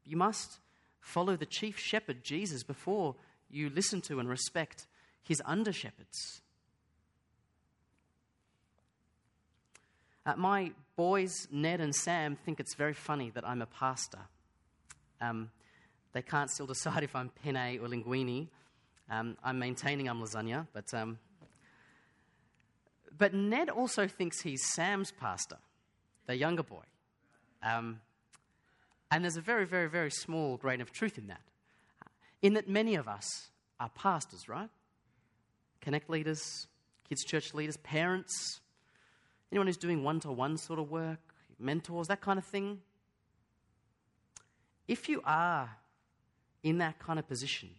You 0.05 0.17
must 0.17 0.59
follow 0.99 1.35
the 1.35 1.45
chief 1.45 1.77
shepherd, 1.77 2.23
Jesus, 2.23 2.63
before 2.63 3.15
you 3.49 3.69
listen 3.69 4.01
to 4.01 4.19
and 4.19 4.27
respect 4.27 4.87
his 5.21 5.41
under 5.45 5.71
shepherds. 5.71 6.41
Uh, 10.25 10.35
my 10.37 10.71
boys, 10.95 11.47
Ned 11.51 11.81
and 11.81 11.93
Sam, 11.93 12.35
think 12.35 12.59
it's 12.59 12.75
very 12.75 12.93
funny 12.93 13.29
that 13.31 13.47
I'm 13.47 13.61
a 13.61 13.65
pastor. 13.65 14.19
Um, 15.19 15.51
they 16.13 16.21
can't 16.21 16.49
still 16.49 16.67
decide 16.75 17.03
if 17.03 17.15
I'm 17.15 17.29
penne 17.29 17.79
or 17.79 17.87
linguine. 17.87 18.47
Um, 19.09 19.37
I'm 19.43 19.59
maintaining 19.59 20.07
I'm 20.07 20.21
lasagna, 20.21 20.67
but 20.73 20.93
um, 20.93 21.19
but 23.17 23.33
Ned 23.33 23.69
also 23.69 24.07
thinks 24.07 24.41
he's 24.41 24.63
Sam's 24.73 25.11
pastor, 25.11 25.57
the 26.25 26.35
younger 26.35 26.63
boy. 26.63 26.83
Um, 27.61 28.01
and 29.11 29.23
there's 29.23 29.37
a 29.37 29.41
very, 29.41 29.65
very, 29.65 29.87
very 29.89 30.09
small 30.09 30.57
grain 30.57 30.81
of 30.81 30.91
truth 30.91 31.17
in 31.17 31.27
that. 31.27 31.41
In 32.41 32.53
that 32.55 32.67
many 32.67 32.95
of 32.95 33.07
us 33.07 33.49
are 33.79 33.89
pastors, 33.89 34.49
right? 34.49 34.69
Connect 35.81 36.09
leaders, 36.09 36.67
kids' 37.07 37.23
church 37.23 37.53
leaders, 37.53 37.77
parents, 37.77 38.59
anyone 39.51 39.67
who's 39.67 39.77
doing 39.77 40.03
one 40.03 40.19
to 40.21 40.31
one 40.31 40.57
sort 40.57 40.79
of 40.79 40.89
work, 40.89 41.19
mentors, 41.59 42.07
that 42.07 42.21
kind 42.21 42.39
of 42.39 42.45
thing. 42.45 42.79
If 44.87 45.07
you 45.07 45.21
are 45.23 45.77
in 46.63 46.79
that 46.79 46.99
kind 46.99 47.19
of 47.19 47.27
position, 47.27 47.69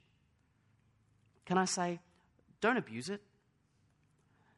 can 1.45 1.59
I 1.59 1.64
say, 1.64 2.00
don't 2.61 2.76
abuse 2.76 3.09
it? 3.09 3.21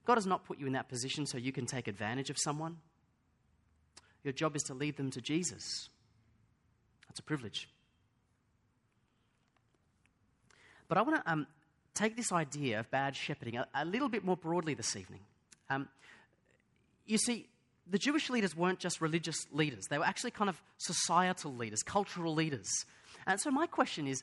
God 0.06 0.14
has 0.14 0.26
not 0.26 0.44
put 0.44 0.58
you 0.58 0.66
in 0.66 0.72
that 0.74 0.88
position 0.88 1.26
so 1.26 1.36
you 1.36 1.52
can 1.52 1.66
take 1.66 1.88
advantage 1.88 2.30
of 2.30 2.36
someone. 2.38 2.78
Your 4.22 4.32
job 4.32 4.56
is 4.56 4.62
to 4.64 4.74
lead 4.74 4.96
them 4.96 5.10
to 5.10 5.20
Jesus. 5.20 5.88
That's 7.08 7.18
a 7.18 7.24
privilege. 7.24 7.68
But 10.88 10.96
I 10.96 11.02
want 11.02 11.24
to 11.24 11.30
um, 11.30 11.46
take 11.94 12.16
this 12.16 12.30
idea 12.32 12.78
of 12.78 12.90
bad 12.90 13.16
shepherding 13.16 13.56
a, 13.56 13.66
a, 13.74 13.84
little 13.84 14.08
bit 14.08 14.24
more 14.24 14.36
broadly 14.36 14.74
this 14.74 14.94
evening. 14.94 15.20
Um, 15.68 15.88
you 17.04 17.18
see, 17.18 17.48
the 17.88 17.98
Jewish 17.98 18.30
leaders 18.30 18.56
weren't 18.56 18.78
just 18.78 19.00
religious 19.00 19.36
leaders, 19.50 19.84
they 19.90 19.98
were 19.98 20.04
actually 20.04 20.30
kind 20.30 20.48
of 20.48 20.62
societal 20.78 21.54
leaders, 21.54 21.82
cultural 21.82 22.32
leaders. 22.32 22.68
And 23.26 23.40
so, 23.40 23.50
my 23.50 23.66
question 23.66 24.06
is 24.06 24.22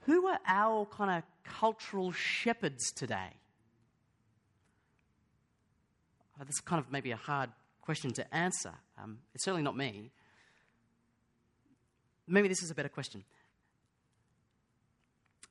who 0.00 0.26
are 0.26 0.40
our 0.46 0.86
kind 0.86 1.18
of 1.18 1.22
cultural 1.44 2.10
shepherds 2.10 2.90
today? 2.92 3.30
Uh, 6.38 6.44
this 6.44 6.56
is 6.56 6.60
kind 6.60 6.80
of 6.80 6.90
maybe 6.90 7.10
a 7.10 7.16
hard 7.16 7.50
question 7.80 8.12
to 8.12 8.34
answer. 8.34 8.72
Um, 9.02 9.18
it's 9.34 9.44
certainly 9.44 9.62
not 9.62 9.76
me. 9.76 10.10
Maybe 12.26 12.48
this 12.48 12.62
is 12.62 12.70
a 12.70 12.74
better 12.74 12.88
question. 12.88 13.24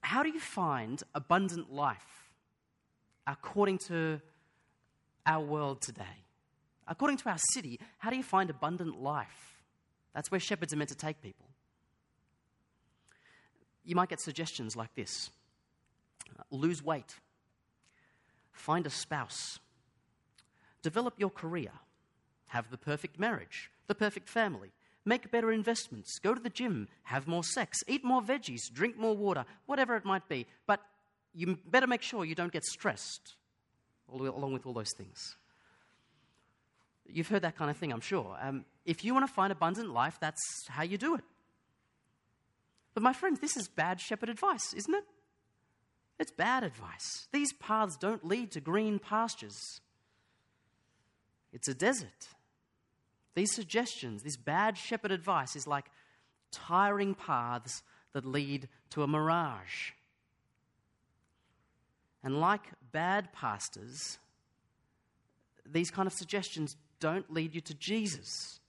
How 0.02 0.24
do 0.24 0.30
you 0.30 0.40
find 0.40 1.02
abundant 1.16 1.72
life 1.72 2.32
according 3.25 3.78
to 3.88 4.20
our 5.25 5.44
world 5.46 5.82
today? 5.82 6.25
According 6.88 7.18
to 7.18 7.30
our 7.30 7.38
city, 7.54 7.80
how 8.00 8.10
do 8.10 8.18
you 8.18 8.24
find 8.24 8.50
abundant 8.50 9.02
life? 9.02 9.62
That's 10.13 10.30
where 10.30 10.40
shepherds 10.40 10.74
are 10.74 10.75
meant 10.75 10.90
to 10.90 10.96
take 10.96 11.22
people. 11.22 11.46
You 13.86 13.96
might 13.96 14.10
get 14.10 14.22
suggestions 14.22 14.75
like 14.75 14.94
this 14.96 15.30
lose 16.52 16.84
weight, 16.84 17.16
find 18.52 18.86
a 18.86 18.90
spouse, 18.90 19.60
develop 20.84 21.16
your 21.18 21.32
career, 21.32 21.72
have 22.50 22.70
the 22.70 22.78
perfect 22.78 23.20
marriage, 23.20 23.72
the 23.88 23.96
perfect 23.96 24.30
family, 24.30 24.72
make 25.06 25.32
better 25.32 25.52
investments, 25.52 26.20
go 26.20 26.36
to 26.36 26.40
the 26.40 26.50
gym, 26.50 26.88
have 27.04 27.28
more 27.28 27.44
sex, 27.44 27.84
eat 27.88 28.04
more 28.04 28.22
veggies, 28.22 28.72
drink 28.72 28.98
more 28.98 29.18
water, 29.18 29.46
whatever 29.66 29.96
it 29.96 30.06
might 30.06 30.30
be. 30.30 30.46
But 30.68 30.82
you 31.34 31.58
better 31.66 31.88
make 31.88 32.04
sure 32.04 32.24
you 32.24 32.36
don't 32.36 32.54
get 32.54 32.63
stressed 32.63 33.36
along 34.12 34.54
with 34.54 34.66
all 34.66 34.74
those 34.74 34.94
things. 34.96 35.36
You've 37.08 37.28
heard 37.28 37.42
that 37.42 37.58
kind 37.58 37.72
of 37.72 37.78
thing, 37.78 37.92
I'm 37.92 38.02
sure. 38.02 38.38
Um, 38.40 38.66
if 38.86 39.04
you 39.04 39.13
want 39.13 39.28
to 39.28 39.34
find 39.34 39.52
abundant 39.52 39.90
life, 39.90 40.18
that's 40.22 40.68
how 40.68 40.84
you 40.84 40.98
do 40.98 41.16
it. 41.16 41.24
But 42.94 43.04
my 43.04 43.13
friends, 43.13 43.40
this 43.40 43.58
is 43.58 43.68
bad 43.68 44.00
shepherd 44.00 44.30
advice, 44.30 44.74
isn't 44.74 44.94
it? 44.94 45.04
It's 46.20 46.32
bad 46.32 46.63
advice. 46.63 47.28
These 47.32 47.54
paths 47.54 47.98
don't 47.98 48.25
lead 48.25 48.52
to 48.52 48.62
green 48.62 49.00
pastures. 49.00 49.82
It's 51.53 51.67
a 51.67 51.74
desert. 51.74 52.27
These 53.36 53.53
suggestions, 53.53 54.24
this 54.24 54.36
bad 54.36 54.77
shepherd 54.77 55.12
advice, 55.12 55.55
is 55.55 55.67
like 55.67 55.86
tiring 56.51 57.15
paths 57.15 57.83
that 58.13 58.25
lead 58.25 58.67
to 58.89 59.03
a 59.03 59.07
mirage. 59.07 59.91
And 62.24 62.39
like 62.39 62.62
bad 62.91 63.31
pastors, 63.33 64.17
these 65.65 65.91
kind 65.91 66.07
of 66.07 66.13
suggestions 66.13 66.75
don't 67.00 67.31
lead 67.31 67.53
you 67.53 67.62
to 67.62 67.74
Jesus. 67.74 68.60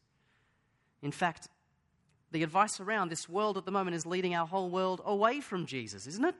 In 1.03 1.13
fact, 1.13 1.49
the 2.33 2.43
advice 2.43 2.81
around 2.81 3.11
this 3.11 3.29
world 3.29 3.57
at 3.57 3.65
the 3.65 3.71
moment 3.71 3.97
is 3.97 4.07
leading 4.07 4.35
our 4.35 4.47
whole 4.47 4.71
world 4.71 5.01
away 5.05 5.41
from 5.41 5.67
Jesus, 5.67 6.07
isn't 6.07 6.25
it? 6.25 6.35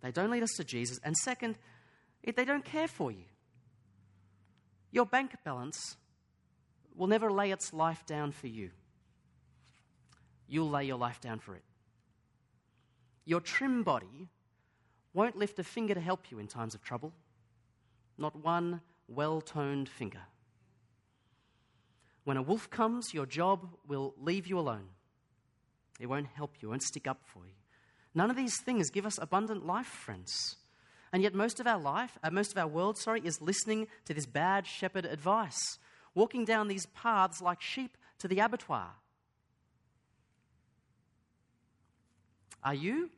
They 0.00 0.10
don't 0.10 0.30
lead 0.30 0.42
us 0.42 0.54
to 0.56 0.64
Jesus. 0.64 0.98
And 1.04 1.16
second, 1.16 1.56
they 2.24 2.44
don't 2.44 2.64
care 2.64 2.88
for 2.88 3.10
you. 3.10 3.24
Your 4.90 5.06
bank 5.06 5.36
balance 5.44 5.96
will 6.94 7.06
never 7.06 7.30
lay 7.30 7.50
its 7.50 7.72
life 7.72 8.04
down 8.06 8.32
for 8.32 8.46
you. 8.46 8.70
You'll 10.48 10.70
lay 10.70 10.84
your 10.84 10.98
life 10.98 11.20
down 11.20 11.38
for 11.38 11.54
it. 11.54 11.62
Your 13.24 13.40
trim 13.40 13.82
body 13.82 14.28
won't 15.12 15.36
lift 15.36 15.58
a 15.58 15.64
finger 15.64 15.94
to 15.94 16.00
help 16.00 16.30
you 16.30 16.38
in 16.38 16.46
times 16.46 16.74
of 16.74 16.82
trouble. 16.82 17.12
Not 18.16 18.34
one 18.42 18.80
well 19.06 19.40
toned 19.40 19.88
finger. 19.88 20.22
When 22.24 22.36
a 22.36 22.42
wolf 22.42 22.68
comes, 22.70 23.14
your 23.14 23.26
job 23.26 23.68
will 23.86 24.14
leave 24.18 24.46
you 24.46 24.58
alone. 24.58 24.88
It 26.00 26.06
won't 26.06 26.26
help 26.26 26.56
you, 26.60 26.68
it 26.68 26.70
won't 26.70 26.82
stick 26.82 27.06
up 27.06 27.20
for 27.24 27.46
you. 27.46 27.52
None 28.14 28.30
of 28.30 28.36
these 28.36 28.58
things 28.60 28.90
give 28.90 29.06
us 29.06 29.18
abundant 29.20 29.66
life, 29.66 29.86
friends. 29.86 30.56
And 31.12 31.22
yet, 31.22 31.34
most 31.34 31.58
of 31.60 31.66
our 31.66 31.80
life, 31.80 32.18
uh, 32.22 32.30
most 32.30 32.52
of 32.52 32.58
our 32.58 32.66
world, 32.66 32.98
sorry, 32.98 33.22
is 33.24 33.40
listening 33.40 33.88
to 34.04 34.14
this 34.14 34.26
bad 34.26 34.66
shepherd 34.66 35.06
advice, 35.06 35.78
walking 36.14 36.44
down 36.44 36.68
these 36.68 36.86
paths 36.86 37.40
like 37.40 37.62
sheep 37.62 37.96
to 38.18 38.28
the 38.28 38.40
abattoir. 38.40 38.90
Are 42.62 42.74
you? 42.74 43.10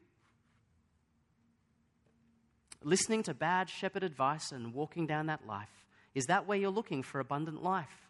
Listening 2.82 3.22
to 3.24 3.34
bad 3.34 3.68
shepherd 3.68 4.04
advice 4.04 4.52
and 4.52 4.72
walking 4.72 5.06
down 5.06 5.26
that 5.26 5.46
life. 5.46 5.68
Is 6.14 6.26
that 6.26 6.46
where 6.46 6.58
you're 6.58 6.70
looking 6.70 7.02
for 7.02 7.20
abundant 7.20 7.62
life? 7.62 8.08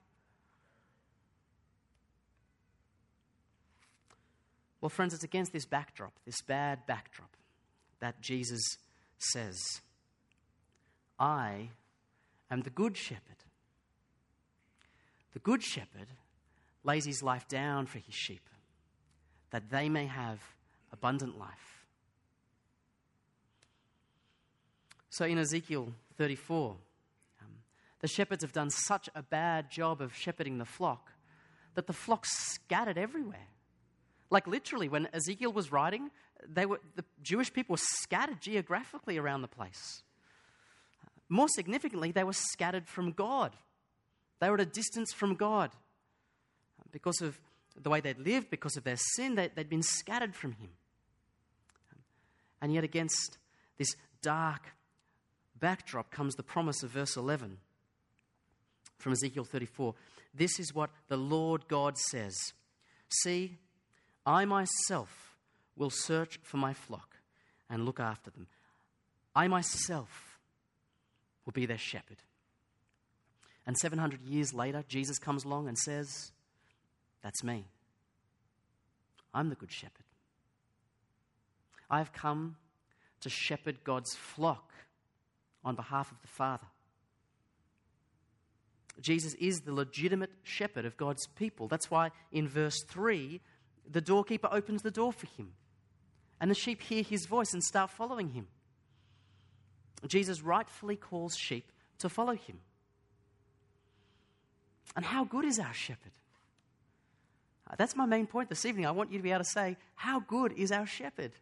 Well, 4.80 4.88
friends, 4.88 5.12
it's 5.12 5.24
against 5.24 5.52
this 5.52 5.66
backdrop, 5.66 6.12
this 6.24 6.40
bad 6.42 6.86
backdrop, 6.86 7.36
that 8.00 8.20
Jesus 8.22 8.78
says, 9.22 9.80
I 11.18 11.70
am 12.50 12.62
the 12.62 12.70
good 12.70 12.96
shepherd. 12.96 13.22
The 15.32 15.38
good 15.38 15.62
shepherd 15.62 16.08
lays 16.82 17.04
his 17.04 17.22
life 17.22 17.46
down 17.46 17.86
for 17.86 17.98
his 17.98 18.14
sheep, 18.14 18.48
that 19.50 19.70
they 19.70 19.88
may 19.88 20.06
have 20.06 20.40
abundant 20.92 21.38
life. 21.38 21.84
So 25.10 25.24
in 25.24 25.38
Ezekiel 25.38 25.92
34, 26.16 26.70
um, 27.40 27.46
the 28.00 28.08
shepherds 28.08 28.42
have 28.42 28.52
done 28.52 28.70
such 28.70 29.08
a 29.14 29.22
bad 29.22 29.70
job 29.70 30.00
of 30.00 30.14
shepherding 30.14 30.58
the 30.58 30.64
flock 30.64 31.12
that 31.74 31.86
the 31.86 31.92
flock 31.92 32.24
scattered 32.26 32.98
everywhere. 32.98 33.48
Like 34.30 34.46
literally, 34.46 34.88
when 34.88 35.08
Ezekiel 35.12 35.52
was 35.52 35.72
writing, 35.72 36.10
they 36.48 36.66
were, 36.66 36.80
the 36.96 37.04
Jewish 37.22 37.52
people 37.52 37.74
were 37.74 37.82
scattered 38.00 38.40
geographically 38.40 39.18
around 39.18 39.42
the 39.42 39.48
place. 39.48 40.02
More 41.28 41.48
significantly, 41.48 42.10
they 42.10 42.24
were 42.24 42.32
scattered 42.32 42.88
from 42.88 43.12
God. 43.12 43.54
They 44.40 44.48
were 44.48 44.54
at 44.54 44.60
a 44.60 44.66
distance 44.66 45.12
from 45.12 45.34
God. 45.34 45.70
Because 46.92 47.20
of 47.20 47.38
the 47.80 47.90
way 47.90 48.00
they'd 48.00 48.18
lived, 48.18 48.50
because 48.50 48.76
of 48.76 48.84
their 48.84 48.96
sin, 48.96 49.36
they, 49.36 49.48
they'd 49.54 49.68
been 49.68 49.82
scattered 49.82 50.34
from 50.34 50.52
Him. 50.52 50.70
And 52.60 52.74
yet, 52.74 52.84
against 52.84 53.38
this 53.78 53.94
dark 54.22 54.62
backdrop 55.58 56.10
comes 56.10 56.34
the 56.34 56.42
promise 56.42 56.82
of 56.82 56.90
verse 56.90 57.16
11 57.16 57.58
from 58.98 59.12
Ezekiel 59.12 59.44
34. 59.44 59.94
This 60.34 60.58
is 60.58 60.74
what 60.74 60.90
the 61.08 61.16
Lord 61.16 61.68
God 61.68 61.96
says 61.96 62.34
See, 63.08 63.58
I 64.26 64.44
myself 64.44 65.29
will 65.80 65.90
search 65.90 66.38
for 66.42 66.58
my 66.58 66.74
flock 66.74 67.16
and 67.70 67.84
look 67.84 67.98
after 67.98 68.30
them. 68.30 68.46
I 69.34 69.48
myself 69.48 70.38
will 71.44 71.52
be 71.52 71.66
their 71.66 71.78
shepherd. 71.78 72.18
And 73.66 73.76
700 73.78 74.20
years 74.22 74.52
later, 74.52 74.84
Jesus 74.88 75.18
comes 75.18 75.44
along 75.44 75.68
and 75.68 75.78
says, 75.78 76.32
That's 77.22 77.42
me. 77.42 77.64
I'm 79.32 79.48
the 79.48 79.54
good 79.54 79.72
shepherd. 79.72 80.04
I 81.88 81.98
have 81.98 82.12
come 82.12 82.56
to 83.20 83.30
shepherd 83.30 83.82
God's 83.82 84.14
flock 84.14 84.72
on 85.64 85.76
behalf 85.76 86.12
of 86.12 86.20
the 86.20 86.28
Father. 86.28 86.66
Jesus 89.00 89.34
is 89.34 89.60
the 89.60 89.72
legitimate 89.72 90.30
shepherd 90.42 90.84
of 90.84 90.96
God's 90.96 91.26
people. 91.36 91.68
That's 91.68 91.90
why 91.90 92.10
in 92.32 92.48
verse 92.48 92.82
3, 92.88 93.40
the 93.90 94.00
doorkeeper 94.00 94.48
opens 94.50 94.82
the 94.82 94.90
door 94.90 95.12
for 95.12 95.26
him, 95.26 95.52
and 96.40 96.50
the 96.50 96.54
sheep 96.54 96.80
hear 96.82 97.02
his 97.02 97.26
voice 97.26 97.52
and 97.52 97.62
start 97.62 97.90
following 97.90 98.30
him. 98.30 98.46
Jesus 100.06 100.42
rightfully 100.42 100.96
calls 100.96 101.36
sheep 101.36 101.70
to 101.98 102.08
follow 102.08 102.34
him. 102.34 102.60
And 104.96 105.04
how 105.04 105.24
good 105.24 105.44
is 105.44 105.58
our 105.58 105.74
shepherd? 105.74 106.12
Uh, 107.70 107.74
that's 107.76 107.94
my 107.94 108.06
main 108.06 108.26
point 108.26 108.48
this 108.48 108.64
evening. 108.64 108.86
I 108.86 108.90
want 108.90 109.12
you 109.12 109.18
to 109.18 109.22
be 109.22 109.30
able 109.30 109.44
to 109.44 109.50
say, 109.50 109.76
How 109.94 110.20
good 110.20 110.52
is 110.52 110.72
our 110.72 110.86
shepherd? 110.86 111.32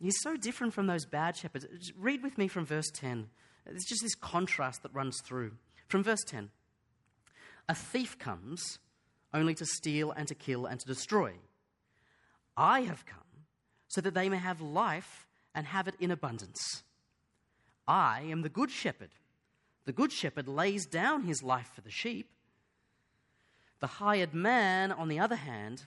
He's 0.00 0.20
so 0.22 0.36
different 0.36 0.74
from 0.74 0.86
those 0.86 1.04
bad 1.06 1.36
shepherds. 1.36 1.66
Just 1.78 1.92
read 1.98 2.22
with 2.22 2.38
me 2.38 2.46
from 2.46 2.64
verse 2.64 2.90
10. 2.92 3.28
There's 3.66 3.84
just 3.84 4.02
this 4.02 4.14
contrast 4.14 4.82
that 4.82 4.94
runs 4.94 5.20
through. 5.20 5.52
From 5.88 6.04
verse 6.04 6.22
10 6.26 6.50
A 7.68 7.74
thief 7.74 8.18
comes 8.18 8.78
only 9.34 9.54
to 9.54 9.66
steal 9.66 10.12
and 10.12 10.28
to 10.28 10.34
kill 10.34 10.66
and 10.66 10.78
to 10.78 10.86
destroy. 10.86 11.34
I 12.56 12.82
have 12.82 13.04
come 13.06 13.27
so 13.88 14.00
that 14.00 14.14
they 14.14 14.28
may 14.28 14.36
have 14.36 14.60
life 14.60 15.26
and 15.54 15.66
have 15.66 15.88
it 15.88 15.94
in 15.98 16.10
abundance. 16.10 16.82
I 17.86 18.20
am 18.30 18.42
the 18.42 18.48
good 18.48 18.70
shepherd. 18.70 19.10
The 19.86 19.92
good 19.92 20.12
shepherd 20.12 20.46
lays 20.46 20.84
down 20.86 21.24
his 21.24 21.42
life 21.42 21.70
for 21.74 21.80
the 21.80 21.90
sheep. 21.90 22.28
The 23.80 23.86
hired 23.86 24.34
man, 24.34 24.92
on 24.92 25.08
the 25.08 25.18
other 25.18 25.36
hand, 25.36 25.86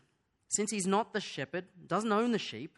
since 0.50 0.72
he's 0.72 0.88
not 0.88 1.14
the 1.14 1.22
shepherd, 1.22 1.66
doesn't 1.88 2.12
own 2.12 2.32
the 2.32 2.40
sheep, 2.40 2.78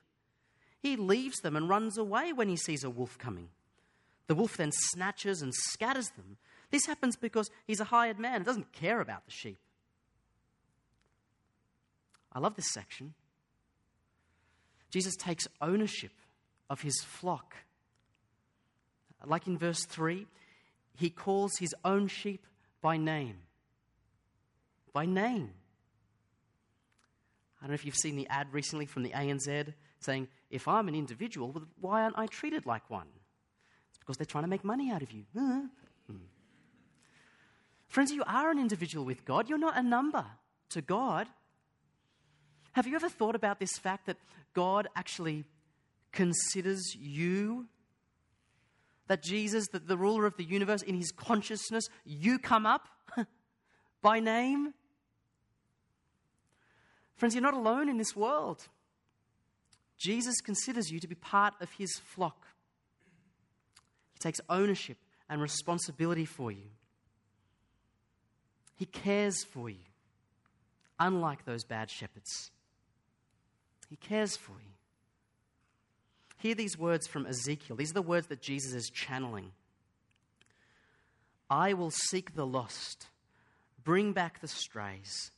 he 0.82 0.98
leaves 0.98 1.40
them 1.40 1.56
and 1.56 1.70
runs 1.70 1.98
away 1.98 2.34
when 2.34 2.50
he 2.50 2.58
sees 2.58 2.84
a 2.84 2.90
wolf 2.90 3.18
coming. 3.18 3.48
The 4.28 4.36
wolf 4.36 4.58
then 4.58 4.72
snatches 4.74 5.42
and 5.42 5.54
scatters 5.54 6.10
them. 6.18 6.38
This 6.72 6.86
happens 6.86 7.16
because 7.16 7.50
he's 7.66 7.80
a 7.80 7.86
hired 7.86 8.20
man 8.20 8.38
and 8.38 8.46
doesn't 8.46 8.74
care 8.74 9.00
about 9.00 9.26
the 9.26 9.32
sheep. 9.32 9.60
I 12.34 12.40
love 12.40 12.56
this 12.56 12.72
section. 12.74 13.14
Jesus 14.94 15.16
takes 15.16 15.48
ownership 15.60 16.12
of 16.70 16.82
his 16.82 17.02
flock. 17.02 17.56
Like 19.26 19.48
in 19.48 19.58
verse 19.58 19.86
3, 19.86 20.28
he 20.96 21.10
calls 21.10 21.58
his 21.58 21.74
own 21.84 22.08
sheep 22.08 22.46
by 22.80 22.98
name. 22.98 23.38
by 24.94 25.08
name. 25.08 25.50
I 27.60 27.66
don't 27.66 27.70
know 27.70 27.74
if 27.74 27.86
you've 27.86 27.96
seen 27.96 28.16
the 28.16 28.28
ad 28.28 28.54
recently 28.54 28.86
from 28.86 29.02
the 29.02 29.10
ANZ 29.10 29.74
saying, 30.00 30.28
if 30.52 30.68
I'm 30.68 30.88
an 30.88 30.94
individual, 30.94 31.64
why 31.82 32.04
aren't 32.04 32.20
I 32.20 32.28
treated 32.28 32.68
like 32.68 32.88
one? 32.92 33.08
It's 33.90 33.98
because 33.98 34.18
they're 34.18 34.26
trying 34.28 34.44
to 34.44 34.50
make 34.50 34.64
money 34.64 34.92
out 34.92 35.02
of 35.02 35.12
you. 35.12 35.24
Hmm. 35.36 35.66
Friends, 37.88 38.12
you 38.12 38.24
are 38.28 38.52
an 38.52 38.60
individual 38.60 39.06
with 39.06 39.26
God. 39.26 39.50
You're 39.50 39.58
not 39.58 39.78
a 39.78 39.82
number 39.82 40.26
to 40.70 40.82
God. 40.82 41.28
Have 42.74 42.88
you 42.88 42.96
ever 42.96 43.10
thought 43.10 43.36
about 43.36 43.60
this 43.60 43.78
fact 43.78 44.08
that 44.08 44.18
God 44.54 44.88
actually 44.96 45.46
considers 46.12 46.96
you? 46.96 47.68
That 49.08 49.22
Jesus, 49.22 49.68
the, 49.68 49.80
the 49.80 49.98
ruler 49.98 50.26
of 50.26 50.38
the 50.38 50.44
universe, 50.44 50.82
in 50.82 50.96
his 50.96 51.12
consciousness, 51.12 51.88
you 52.04 52.40
come 52.40 52.66
up 52.66 52.88
by 54.02 54.20
name? 54.20 54.74
Friends, 57.16 57.36
you're 57.36 57.44
not 57.44 57.54
alone 57.54 57.90
in 57.90 57.98
this 57.98 58.16
world. 58.16 58.68
Jesus 59.98 60.42
considers 60.42 60.90
you 60.90 61.00
to 61.00 61.08
be 61.08 61.16
part 61.16 61.54
of 61.62 61.72
his 61.74 62.00
flock. 62.00 62.48
He 64.14 64.20
takes 64.20 64.42
ownership 64.50 64.98
and 65.30 65.42
responsibility 65.42 66.26
for 66.26 66.52
you. 66.52 66.72
He 68.76 68.86
cares 68.86 69.44
for 69.44 69.70
you, 69.70 69.86
unlike 71.00 71.46
those 71.46 71.64
bad 71.64 71.92
shepherds. 71.92 72.52
He 73.94 73.98
cares 73.98 74.36
for 74.36 74.54
you. 74.54 74.74
Hear 76.40 76.56
these 76.56 76.80
words 76.80 77.06
from 77.06 77.28
Ezekiel. 77.28 77.76
These 77.76 77.92
are 77.92 77.94
the 77.94 78.02
words 78.02 78.26
that 78.26 78.42
Jesus 78.42 78.74
is 78.74 78.90
channeling. 78.90 79.52
I 81.48 81.74
will 81.74 81.92
seek 81.92 82.34
the 82.34 82.44
lost, 82.48 83.06
bring 83.84 84.12
back 84.12 84.42
the 84.42 84.48
strays, 84.48 85.30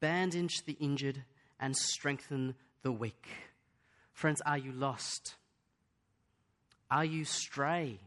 bandage 0.00 0.64
the 0.66 0.72
injured, 0.80 1.22
and 1.60 1.76
strengthen 1.76 2.56
the 2.82 2.90
weak. 2.90 3.28
Friends, 4.12 4.42
are 4.44 4.58
you 4.58 4.72
lost? 4.72 5.36
Are 6.90 7.04
you 7.04 7.24
stray? 7.24 8.00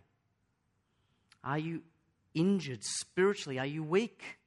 Are 1.42 1.58
you 1.58 1.84
injured 2.34 2.84
spiritually? 2.84 3.60
Are 3.60 3.66
you 3.66 3.82
weak? 3.82 4.40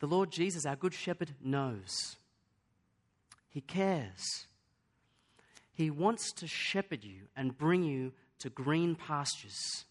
The 0.00 0.08
Lord 0.08 0.32
Jesus, 0.32 0.66
our 0.66 0.74
Good 0.74 0.94
Shepherd, 0.94 1.30
knows. 1.40 2.16
He 3.54 3.60
cares. 3.60 4.48
He 5.72 5.88
wants 5.88 6.32
to 6.32 6.48
shepherd 6.48 7.04
you 7.04 7.28
and 7.36 7.56
bring 7.56 7.84
you 7.84 8.12
to 8.40 8.50
green 8.50 8.96
pastures. 8.96 9.84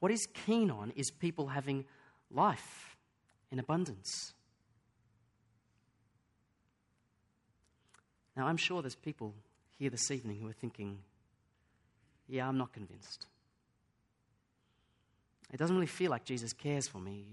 What 0.00 0.10
he's 0.10 0.26
keen 0.26 0.72
on 0.72 0.90
is 0.96 1.12
people 1.12 1.46
having 1.46 1.84
life 2.32 2.96
in 3.52 3.60
abundance. 3.60 4.34
Now, 8.36 8.48
I'm 8.48 8.56
sure 8.56 8.82
there's 8.82 8.96
people 8.96 9.32
here 9.78 9.88
this 9.88 10.10
evening 10.10 10.40
who 10.40 10.48
are 10.48 10.52
thinking, 10.52 10.98
yeah, 12.28 12.48
I'm 12.48 12.58
not 12.58 12.72
convinced. 12.72 13.26
It 15.52 15.58
doesn't 15.58 15.76
really 15.76 15.86
feel 15.86 16.10
like 16.10 16.24
Jesus 16.24 16.52
cares 16.52 16.88
for 16.88 16.98
me. 16.98 17.24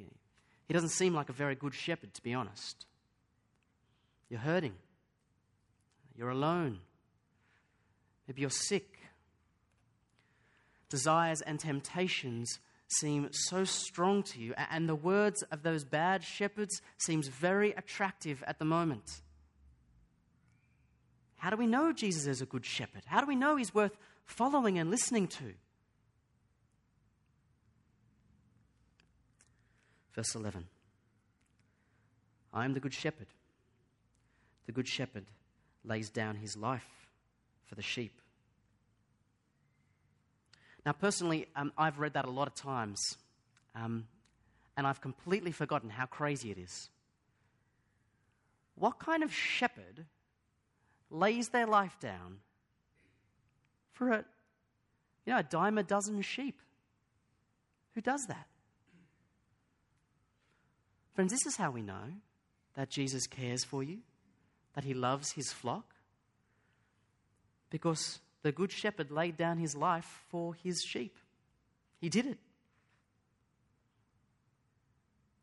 He 0.67 0.73
doesn't 0.73 0.89
seem 0.89 1.15
like 1.15 1.29
a 1.29 1.33
very 1.33 1.55
good 1.55 1.73
shepherd, 1.73 2.13
to 2.13 2.21
be 2.21 2.35
honest. 2.35 2.85
You're 4.31 4.39
hurting. 4.39 4.75
You're 6.15 6.29
alone. 6.29 6.79
Maybe 8.25 8.39
you're 8.39 8.49
sick. 8.49 8.97
Desires 10.87 11.41
and 11.41 11.59
temptations 11.59 12.59
seem 12.87 13.27
so 13.33 13.65
strong 13.65 14.23
to 14.23 14.39
you, 14.39 14.53
and 14.71 14.87
the 14.87 14.95
words 14.95 15.43
of 15.51 15.63
those 15.63 15.83
bad 15.83 16.23
shepherds 16.23 16.81
seems 16.97 17.27
very 17.27 17.71
attractive 17.73 18.41
at 18.47 18.57
the 18.57 18.63
moment. 18.63 19.21
How 21.35 21.49
do 21.49 21.57
we 21.57 21.67
know 21.67 21.91
Jesus 21.91 22.25
is 22.25 22.41
a 22.41 22.45
good 22.45 22.65
shepherd? 22.65 23.03
How 23.07 23.19
do 23.19 23.27
we 23.27 23.35
know 23.35 23.57
he's 23.57 23.73
worth 23.73 23.97
following 24.23 24.79
and 24.79 24.89
listening 24.89 25.27
to? 25.27 25.55
Verse 30.15 30.35
11 30.35 30.67
I 32.53 32.63
am 32.63 32.73
the 32.73 32.79
good 32.79 32.93
shepherd. 32.93 33.27
The 34.65 34.71
good 34.71 34.87
shepherd 34.87 35.25
lays 35.83 36.09
down 36.09 36.35
his 36.35 36.55
life 36.55 36.87
for 37.65 37.75
the 37.75 37.81
sheep. 37.81 38.21
Now, 40.85 40.93
personally, 40.93 41.47
um, 41.55 41.71
I've 41.77 41.99
read 41.99 42.13
that 42.13 42.25
a 42.25 42.31
lot 42.31 42.47
of 42.47 42.55
times, 42.55 43.17
um, 43.75 44.07
and 44.75 44.87
I've 44.87 45.01
completely 45.01 45.51
forgotten 45.51 45.89
how 45.89 46.05
crazy 46.05 46.51
it 46.51 46.57
is. 46.57 46.89
What 48.75 48.97
kind 48.97 49.23
of 49.23 49.33
shepherd 49.33 50.05
lays 51.11 51.49
their 51.49 51.67
life 51.67 51.99
down 51.99 52.37
for 53.93 54.09
a, 54.09 54.25
you 55.25 55.33
know, 55.33 55.39
a 55.39 55.43
dime 55.43 55.77
a 55.77 55.83
dozen 55.83 56.21
sheep? 56.21 56.59
Who 57.93 58.01
does 58.01 58.25
that? 58.27 58.47
Friends, 61.13 61.31
this 61.31 61.45
is 61.45 61.57
how 61.57 61.71
we 61.71 61.81
know 61.81 62.13
that 62.75 62.89
Jesus 62.89 63.27
cares 63.27 63.63
for 63.63 63.83
you, 63.83 63.99
that 64.73 64.83
he 64.83 64.93
loves 64.93 65.31
his 65.33 65.51
flock. 65.51 65.95
Because 67.69 68.19
the 68.41 68.51
Good 68.51 68.71
Shepherd 68.71 69.11
laid 69.11 69.37
down 69.37 69.57
his 69.57 69.75
life 69.75 70.23
for 70.29 70.53
his 70.53 70.81
sheep. 70.81 71.17
He 71.99 72.09
did 72.09 72.25
it. 72.25 72.37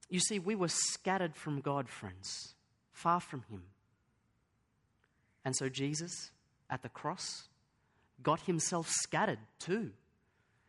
You 0.09 0.21
see, 0.21 0.39
we 0.39 0.55
were 0.55 0.69
scattered 0.69 1.37
from 1.37 1.61
God, 1.61 1.89
friends, 1.89 2.55
far 2.93 3.21
from 3.21 3.43
him. 3.51 3.63
And 5.45 5.55
so 5.55 5.69
Jesus, 5.69 6.31
at 6.71 6.83
the 6.83 6.89
cross, 6.89 7.49
got 8.23 8.41
himself 8.41 8.89
scattered 8.89 9.39
too. 9.59 9.91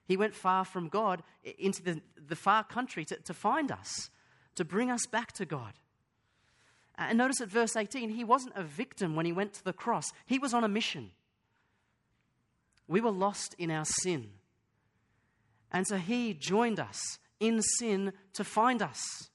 He 0.05 0.17
went 0.17 0.35
far 0.35 0.65
from 0.65 0.89
God 0.89 1.23
into 1.57 1.81
the, 1.83 2.01
the 2.27 2.35
far 2.35 2.63
country 2.63 3.05
to, 3.05 3.15
to 3.15 3.33
find 3.33 3.71
us 3.71 4.09
to 4.55 4.65
bring 4.65 4.91
us 4.91 5.05
back 5.05 5.31
to 5.33 5.45
God. 5.45 5.73
Uh, 6.99 7.03
and 7.09 7.17
notice 7.17 7.39
at 7.41 7.47
verse 7.47 7.75
18, 7.75 8.09
he 8.09 8.23
wasn't 8.23 8.53
a 8.55 8.63
victim 8.63 9.15
when 9.15 9.25
he 9.25 9.31
went 9.31 9.53
to 9.53 9.63
the 9.63 9.73
cross, 9.73 10.11
he 10.25 10.37
was 10.37 10.53
on 10.53 10.63
a 10.63 10.67
mission. 10.67 11.11
We 12.87 13.01
were 13.01 13.11
lost 13.11 13.55
in 13.57 13.71
our 13.71 13.85
sin. 13.85 14.31
And 15.71 15.87
so 15.87 15.97
he 15.97 16.33
joined 16.33 16.79
us 16.79 17.19
in 17.39 17.61
sin 17.61 18.11
to 18.33 18.43
find 18.43 18.81
us 18.81 19.29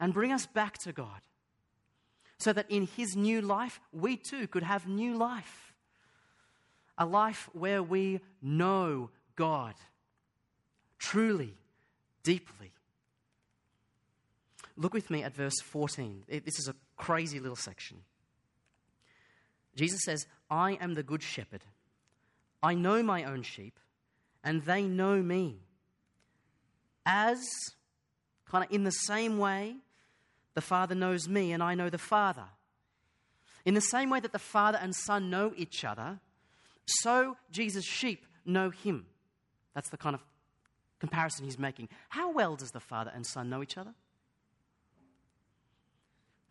and 0.00 0.14
bring 0.14 0.32
us 0.32 0.46
back 0.46 0.78
to 0.78 0.92
God. 0.92 1.20
So 2.38 2.52
that 2.52 2.70
in 2.70 2.86
his 2.96 3.16
new 3.16 3.40
life, 3.40 3.80
we 3.92 4.16
too 4.16 4.46
could 4.46 4.62
have 4.62 4.86
new 4.86 5.16
life. 5.16 5.74
A 6.96 7.04
life 7.04 7.50
where 7.52 7.82
we 7.82 8.20
know 8.40 9.10
God 9.34 9.74
truly, 10.98 11.54
deeply, 12.22 12.72
Look 14.78 14.94
with 14.94 15.10
me 15.10 15.24
at 15.24 15.34
verse 15.34 15.60
14. 15.60 16.22
This 16.28 16.58
is 16.60 16.68
a 16.68 16.74
crazy 16.96 17.40
little 17.40 17.56
section. 17.56 17.98
Jesus 19.74 20.00
says, 20.04 20.26
I 20.48 20.72
am 20.80 20.94
the 20.94 21.02
good 21.02 21.22
shepherd. 21.22 21.64
I 22.62 22.74
know 22.74 23.02
my 23.02 23.24
own 23.24 23.42
sheep, 23.42 23.78
and 24.44 24.62
they 24.62 24.82
know 24.82 25.20
me. 25.20 25.56
As, 27.04 27.44
kind 28.50 28.64
of 28.64 28.72
in 28.72 28.84
the 28.84 28.92
same 28.92 29.38
way, 29.38 29.76
the 30.54 30.60
Father 30.60 30.94
knows 30.94 31.28
me, 31.28 31.52
and 31.52 31.62
I 31.62 31.74
know 31.74 31.90
the 31.90 31.98
Father. 31.98 32.46
In 33.64 33.74
the 33.74 33.80
same 33.80 34.10
way 34.10 34.20
that 34.20 34.32
the 34.32 34.38
Father 34.38 34.78
and 34.80 34.94
Son 34.94 35.28
know 35.28 35.52
each 35.56 35.84
other, 35.84 36.20
so 36.86 37.36
Jesus' 37.50 37.84
sheep 37.84 38.24
know 38.44 38.70
him. 38.70 39.06
That's 39.74 39.90
the 39.90 39.96
kind 39.96 40.14
of 40.14 40.22
comparison 41.00 41.44
he's 41.44 41.58
making. 41.58 41.88
How 42.10 42.30
well 42.30 42.54
does 42.54 42.70
the 42.70 42.80
Father 42.80 43.10
and 43.14 43.26
Son 43.26 43.50
know 43.50 43.62
each 43.62 43.76
other? 43.76 43.94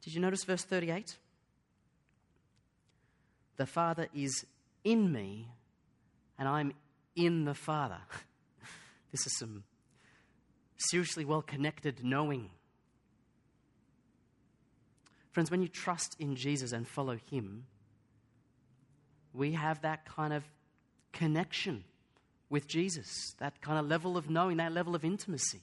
Did 0.04 0.14
you 0.14 0.22
notice 0.22 0.44
verse 0.44 0.64
38? 0.64 1.18
The 3.58 3.66
Father 3.66 4.08
is 4.14 4.46
in 4.84 5.12
me, 5.12 5.50
and 6.38 6.48
I'm 6.48 6.74
in 7.16 7.46
the 7.46 7.56
Father. 7.56 8.00
this 9.12 9.26
is 9.26 9.38
some 9.38 9.64
seriously 10.78 11.26
well 11.26 11.42
connected 11.42 12.04
knowing. 12.04 12.52
Friends, 15.32 15.52
when 15.52 15.62
you 15.62 15.68
trust 15.68 16.16
in 16.20 16.36
Jesus 16.36 16.72
and 16.72 16.88
follow 16.88 17.18
Him, 17.30 17.66
we 19.34 19.54
have 19.54 19.82
that 19.82 20.06
kind 20.06 20.34
of 20.34 20.44
connection 21.14 21.84
with 22.50 22.68
Jesus, 22.68 23.36
that 23.40 23.62
kind 23.62 23.78
of 23.78 23.88
level 23.88 24.18
of 24.18 24.30
knowing, 24.30 24.58
that 24.58 24.72
level 24.72 24.96
of 24.96 25.04
intimacy. 25.04 25.62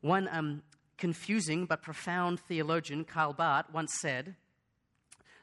One 0.00 0.28
um, 0.30 0.62
confusing 1.00 1.66
but 1.66 1.82
profound 1.82 2.38
theologian, 2.38 3.04
Karl 3.04 3.32
Barth, 3.32 3.66
once 3.72 3.92
said 4.00 4.36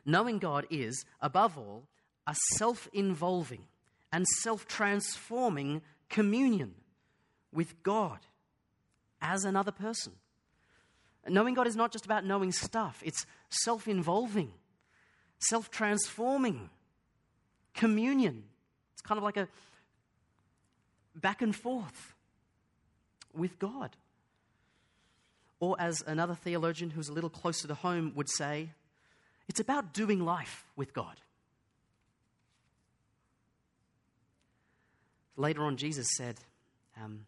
Knowing 0.06 0.40
God 0.40 0.66
is, 0.70 1.04
above 1.20 1.58
all, 1.58 1.84
a 2.26 2.34
self 2.54 2.88
involving 2.94 3.66
and 4.14 4.26
self 4.42 4.66
transforming 4.66 5.82
communion 6.10 6.76
with 7.52 7.84
God 7.84 8.20
as 9.22 9.44
another 9.44 9.72
person. 9.72 10.14
Knowing 11.28 11.56
God 11.56 11.68
is 11.68 11.76
not 11.76 11.92
just 11.92 12.06
about 12.06 12.26
knowing 12.26 12.54
stuff, 12.54 13.04
it's 13.06 13.26
self 13.50 13.86
involving, 13.86 14.54
self 15.40 15.70
transforming, 15.70 16.70
communion. 17.74 18.44
It's 18.94 19.02
kind 19.02 19.18
of 19.18 19.26
like 19.26 19.36
a 19.36 19.50
back 21.16 21.42
and 21.42 21.54
forth 21.54 22.16
with 23.34 23.60
God. 23.60 23.96
Or, 25.60 25.76
as 25.80 26.04
another 26.06 26.36
theologian 26.36 26.92
who's 26.92 27.10
a 27.10 27.14
little 27.14 27.30
closer 27.30 27.68
to 27.68 27.74
home 27.74 28.14
would 28.16 28.30
say, 28.30 28.70
it's 29.48 29.60
about 29.60 29.94
doing 29.94 30.24
life 30.24 30.66
with 30.76 30.94
God. 30.94 31.16
Later 35.36 35.64
on, 35.64 35.78
Jesus 35.78 36.08
said, 36.18 36.36
um, 37.02 37.26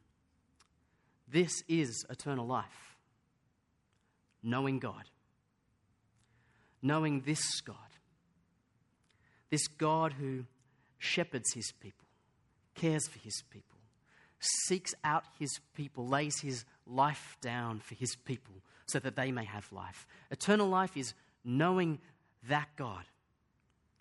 This 1.28 1.64
is 1.68 2.06
eternal 2.10 2.46
life, 2.46 2.96
knowing 4.44 4.80
God, 4.80 5.04
knowing 6.82 7.22
this 7.22 7.62
God, 7.62 7.76
this 9.50 9.68
God 9.68 10.14
who 10.14 10.46
shepherds 10.98 11.54
his 11.54 11.72
people, 11.80 12.08
cares 12.76 13.08
for 13.08 13.20
his 13.20 13.44
people, 13.50 13.79
seeks 14.40 14.94
out 15.04 15.24
his 15.38 15.60
people, 15.76 16.08
lays 16.08 16.40
his 16.40 16.66
life 16.88 17.38
down 17.42 17.80
for 17.80 17.96
his 17.96 18.16
people 18.16 18.56
so 18.88 19.00
that 19.00 19.16
they 19.16 19.32
may 19.32 19.46
have 19.46 19.72
life. 19.72 20.08
Eternal 20.32 20.68
life 20.68 20.96
is 20.98 21.14
knowing 21.44 22.00
that 22.48 22.70
God 22.76 23.04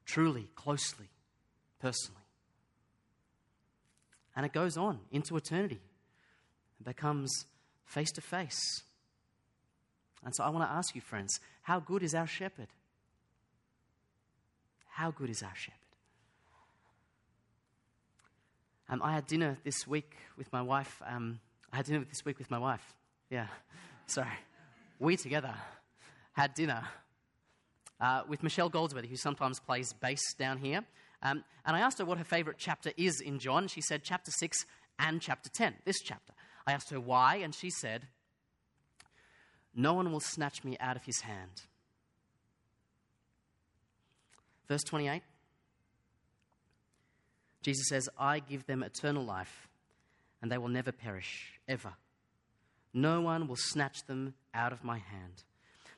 truly, 0.07 0.49
closely, 0.55 1.09
personally. 1.81 2.23
And 4.35 4.47
it 4.47 4.53
goes 4.53 4.77
on 4.77 5.01
into 5.11 5.37
eternity. 5.37 5.81
It 6.81 6.85
becomes 6.85 7.47
face 7.85 8.13
to 8.13 8.21
face. 8.21 8.83
And 10.25 10.35
so 10.35 10.45
I 10.45 10.51
want 10.51 10.69
to 10.69 10.73
ask 10.73 10.95
you, 10.95 11.01
friends, 11.01 11.41
how 11.63 11.81
good 11.81 12.03
is 12.03 12.15
our 12.15 12.27
shepherd? 12.27 12.69
How 14.87 15.11
good 15.11 15.31
is 15.31 15.43
our 15.43 15.55
shepherd? 15.55 15.78
Um, 18.91 19.03
I 19.03 19.13
had 19.13 19.27
dinner 19.27 19.59
this 19.65 19.87
week 19.87 20.17
with 20.37 20.51
my 20.53 20.63
wife. 20.63 21.03
Um, 21.07 21.41
I 21.73 21.77
had 21.77 21.87
dinner 21.87 22.05
this 22.09 22.25
week 22.25 22.39
with 22.39 22.51
my 22.51 22.59
wife. 22.59 22.95
Yeah, 23.31 23.47
sorry. 24.07 24.29
We 24.99 25.17
together 25.17 25.55
had 26.33 26.55
dinner 26.55 26.85
uh, 28.01 28.23
with 28.27 28.43
Michelle 28.43 28.69
Goldsworthy, 28.69 29.09
who 29.09 29.17
sometimes 29.17 29.61
plays 29.61 29.93
bass 29.93 30.35
down 30.39 30.59
here. 30.59 30.85
Um, 31.23 31.45
and 31.67 31.77
I 31.77 31.81
asked 31.81 31.99
her 31.99 32.05
what 32.05 32.19
her 32.19 32.25
favorite 32.25 32.57
chapter 32.59 32.93
is 32.97 33.21
in 33.21 33.39
John. 33.39 33.69
She 33.69 33.81
said 33.81 34.03
chapter 34.05 34.31
6 34.31 34.65
and 34.99 35.21
chapter 35.21 35.51
10, 35.51 35.75
this 35.85 36.01
chapter. 36.01 36.33
I 36.67 36.73
asked 36.73 36.91
her 36.91 37.01
why, 37.01 37.37
and 37.37 37.55
she 37.55 37.71
said, 37.71 38.07
No 39.75 39.95
one 39.95 40.13
will 40.13 40.21
snatch 40.21 40.65
me 40.65 40.77
out 40.81 40.97
of 40.97 41.05
his 41.05 41.21
hand. 41.21 41.63
Verse 44.69 44.83
28 44.85 45.23
Jesus 47.69 47.89
says, 47.89 48.09
I 48.19 48.39
give 48.39 48.65
them 48.65 48.83
eternal 48.83 49.23
life, 49.23 49.69
and 50.41 50.51
they 50.51 50.57
will 50.57 50.69
never 50.69 50.91
perish, 50.91 51.61
ever. 51.69 51.93
No 52.95 53.21
one 53.21 53.47
will 53.47 53.59
snatch 53.59 54.07
them 54.07 54.33
out 54.55 54.73
of 54.73 54.83
my 54.83 54.97
hand. 54.97 55.45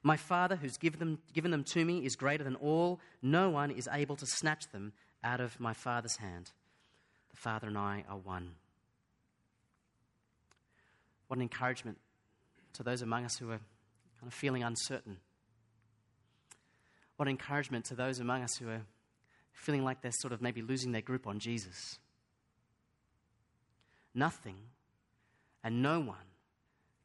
My 0.03 0.17
Father, 0.17 0.57
who's 0.57 0.77
given 0.77 0.99
them, 0.99 1.19
given 1.33 1.53
them 1.53 1.63
to 1.63 1.85
me, 1.85 2.05
is 2.05 2.17
greater 2.17 2.43
than 2.43 2.57
all. 2.57 2.99
No 3.23 3.51
one 3.51 3.71
is 3.71 3.89
able 3.93 4.17
to 4.17 4.27
snatch 4.27 4.65
them 4.73 4.95
out 5.23 5.41
of 5.41 5.61
my 5.61 5.73
Father's 5.73 6.17
hand. 6.17 6.51
The 7.31 7.37
Father 7.37 7.69
and 7.69 7.79
I 7.79 8.03
are 8.09 8.17
one. 8.17 8.55
What 11.29 11.37
an 11.37 11.43
encouragement 11.43 11.99
to 12.73 12.83
those 12.83 13.01
among 13.01 13.25
us 13.25 13.37
who 13.37 13.49
are 13.49 13.61
kind 14.19 14.27
of 14.27 14.35
feeling 14.35 14.65
uncertain. 14.65 15.19
What 17.17 17.29
encouragement 17.29 17.85
to 17.85 17.95
those 17.95 18.19
among 18.19 18.43
us 18.43 18.57
who 18.57 18.69
are 18.71 18.83
feeling 19.61 19.85
like 19.85 20.01
they're 20.03 20.13
sort 20.13 20.33
of 20.33 20.43
maybe 20.43 20.63
losing 20.63 20.93
their 20.93 21.03
grip 21.03 21.27
on 21.27 21.39
Jesus. 21.39 21.99
Nothing 24.15 24.57
and 25.63 25.83
no 25.83 26.01
one 26.01 26.17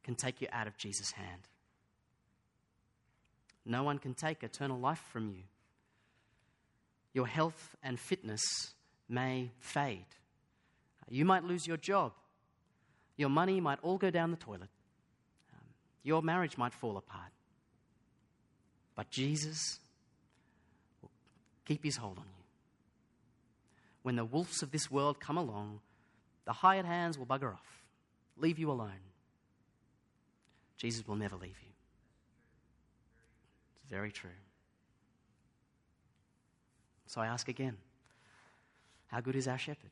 can 0.02 0.14
take 0.14 0.40
you 0.40 0.48
out 0.52 0.66
of 0.66 0.76
Jesus' 0.76 1.12
hand. 1.12 1.42
No 3.64 3.82
one 3.82 3.98
can 3.98 4.14
take 4.14 4.42
eternal 4.42 4.78
life 4.78 5.02
from 5.12 5.28
you 5.28 5.42
your 7.16 7.26
health 7.26 7.74
and 7.82 7.98
fitness 7.98 8.42
may 9.08 9.50
fade. 9.58 10.04
You 11.08 11.24
might 11.24 11.44
lose 11.44 11.66
your 11.66 11.78
job. 11.78 12.12
Your 13.16 13.30
money 13.30 13.58
might 13.58 13.78
all 13.80 13.96
go 13.96 14.10
down 14.10 14.30
the 14.32 14.36
toilet. 14.36 14.68
Um, 15.54 15.64
your 16.02 16.20
marriage 16.20 16.58
might 16.58 16.74
fall 16.74 16.98
apart. 16.98 17.32
But 18.94 19.08
Jesus 19.08 19.78
will 21.00 21.10
keep 21.64 21.82
his 21.82 21.96
hold 21.96 22.18
on 22.18 22.24
you. 22.26 22.35
When 24.06 24.14
the 24.14 24.24
wolves 24.24 24.62
of 24.62 24.70
this 24.70 24.88
world 24.88 25.18
come 25.18 25.36
along, 25.36 25.80
the 26.44 26.52
hired 26.52 26.86
hands 26.86 27.18
will 27.18 27.26
bugger 27.26 27.52
off, 27.52 27.82
leave 28.36 28.56
you 28.56 28.70
alone. 28.70 29.02
Jesus 30.76 31.08
will 31.08 31.16
never 31.16 31.34
leave 31.34 31.58
you. 31.60 31.72
It's 33.74 33.90
very 33.90 34.12
true. 34.12 34.30
So 37.08 37.20
I 37.20 37.26
ask 37.26 37.48
again 37.48 37.78
how 39.08 39.20
good 39.20 39.34
is 39.34 39.48
our 39.48 39.58
shepherd? 39.58 39.90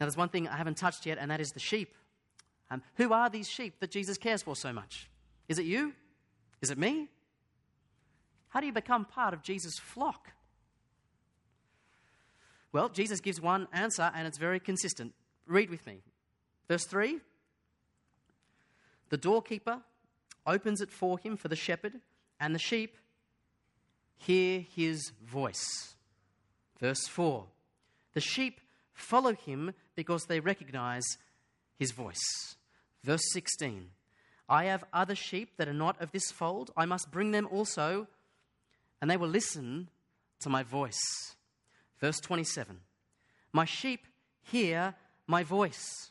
Now, 0.00 0.06
there's 0.06 0.16
one 0.16 0.30
thing 0.30 0.48
I 0.48 0.56
haven't 0.56 0.78
touched 0.78 1.04
yet, 1.04 1.18
and 1.20 1.30
that 1.30 1.42
is 1.42 1.52
the 1.52 1.60
sheep. 1.60 1.94
Um, 2.70 2.82
who 2.94 3.12
are 3.12 3.28
these 3.28 3.50
sheep 3.50 3.80
that 3.80 3.90
Jesus 3.90 4.16
cares 4.16 4.42
for 4.42 4.56
so 4.56 4.72
much? 4.72 5.10
Is 5.46 5.58
it 5.58 5.66
you? 5.66 5.92
Is 6.62 6.70
it 6.70 6.78
me? 6.78 7.10
How 8.48 8.60
do 8.60 8.66
you 8.66 8.72
become 8.72 9.04
part 9.04 9.34
of 9.34 9.42
Jesus' 9.42 9.78
flock? 9.78 10.30
Well, 12.72 12.88
Jesus 12.88 13.20
gives 13.20 13.40
one 13.40 13.66
answer, 13.72 14.10
and 14.14 14.26
it's 14.26 14.38
very 14.38 14.60
consistent. 14.60 15.12
Read 15.46 15.70
with 15.70 15.86
me. 15.86 16.02
Verse 16.68 16.84
3 16.84 17.18
The 19.08 19.16
doorkeeper 19.16 19.80
opens 20.46 20.80
it 20.80 20.90
for 20.90 21.18
him, 21.18 21.36
for 21.36 21.48
the 21.48 21.56
shepherd, 21.56 21.94
and 22.38 22.54
the 22.54 22.58
sheep 22.58 22.96
hear 24.16 24.60
his 24.60 25.12
voice. 25.24 25.96
Verse 26.78 27.06
4 27.08 27.44
The 28.14 28.20
sheep 28.20 28.60
follow 28.92 29.34
him 29.34 29.72
because 29.96 30.24
they 30.24 30.40
recognize 30.40 31.04
his 31.78 31.90
voice. 31.90 32.56
Verse 33.02 33.22
16 33.32 33.90
I 34.48 34.64
have 34.64 34.82
other 34.92 35.14
sheep 35.14 35.56
that 35.58 35.68
are 35.68 35.72
not 35.72 36.00
of 36.02 36.10
this 36.10 36.32
fold. 36.32 36.72
I 36.76 36.84
must 36.84 37.12
bring 37.12 37.30
them 37.30 37.48
also, 37.50 38.08
and 39.00 39.08
they 39.08 39.16
will 39.16 39.28
listen 39.28 39.88
to 40.40 40.48
my 40.48 40.64
voice. 40.64 41.00
Verse 42.00 42.18
27 42.20 42.80
My 43.52 43.64
sheep 43.64 44.06
hear 44.42 44.94
my 45.26 45.42
voice, 45.42 46.10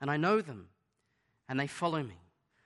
and 0.00 0.10
I 0.10 0.16
know 0.16 0.40
them, 0.40 0.68
and 1.48 1.58
they 1.58 1.66
follow 1.66 2.02
me. 2.02 2.18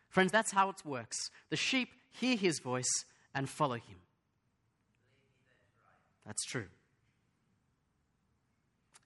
Friends, 0.09 0.33
that's 0.33 0.53
how 0.53 0.68
it 0.68 0.85
works. 0.85 1.31
The 1.51 1.57
sheep 1.57 1.90
hear 2.12 2.37
his 2.37 2.59
voice 2.61 3.05
and 3.35 3.49
follow 3.49 3.77
him. 3.77 3.97
That's 6.27 6.44
true. 6.44 6.66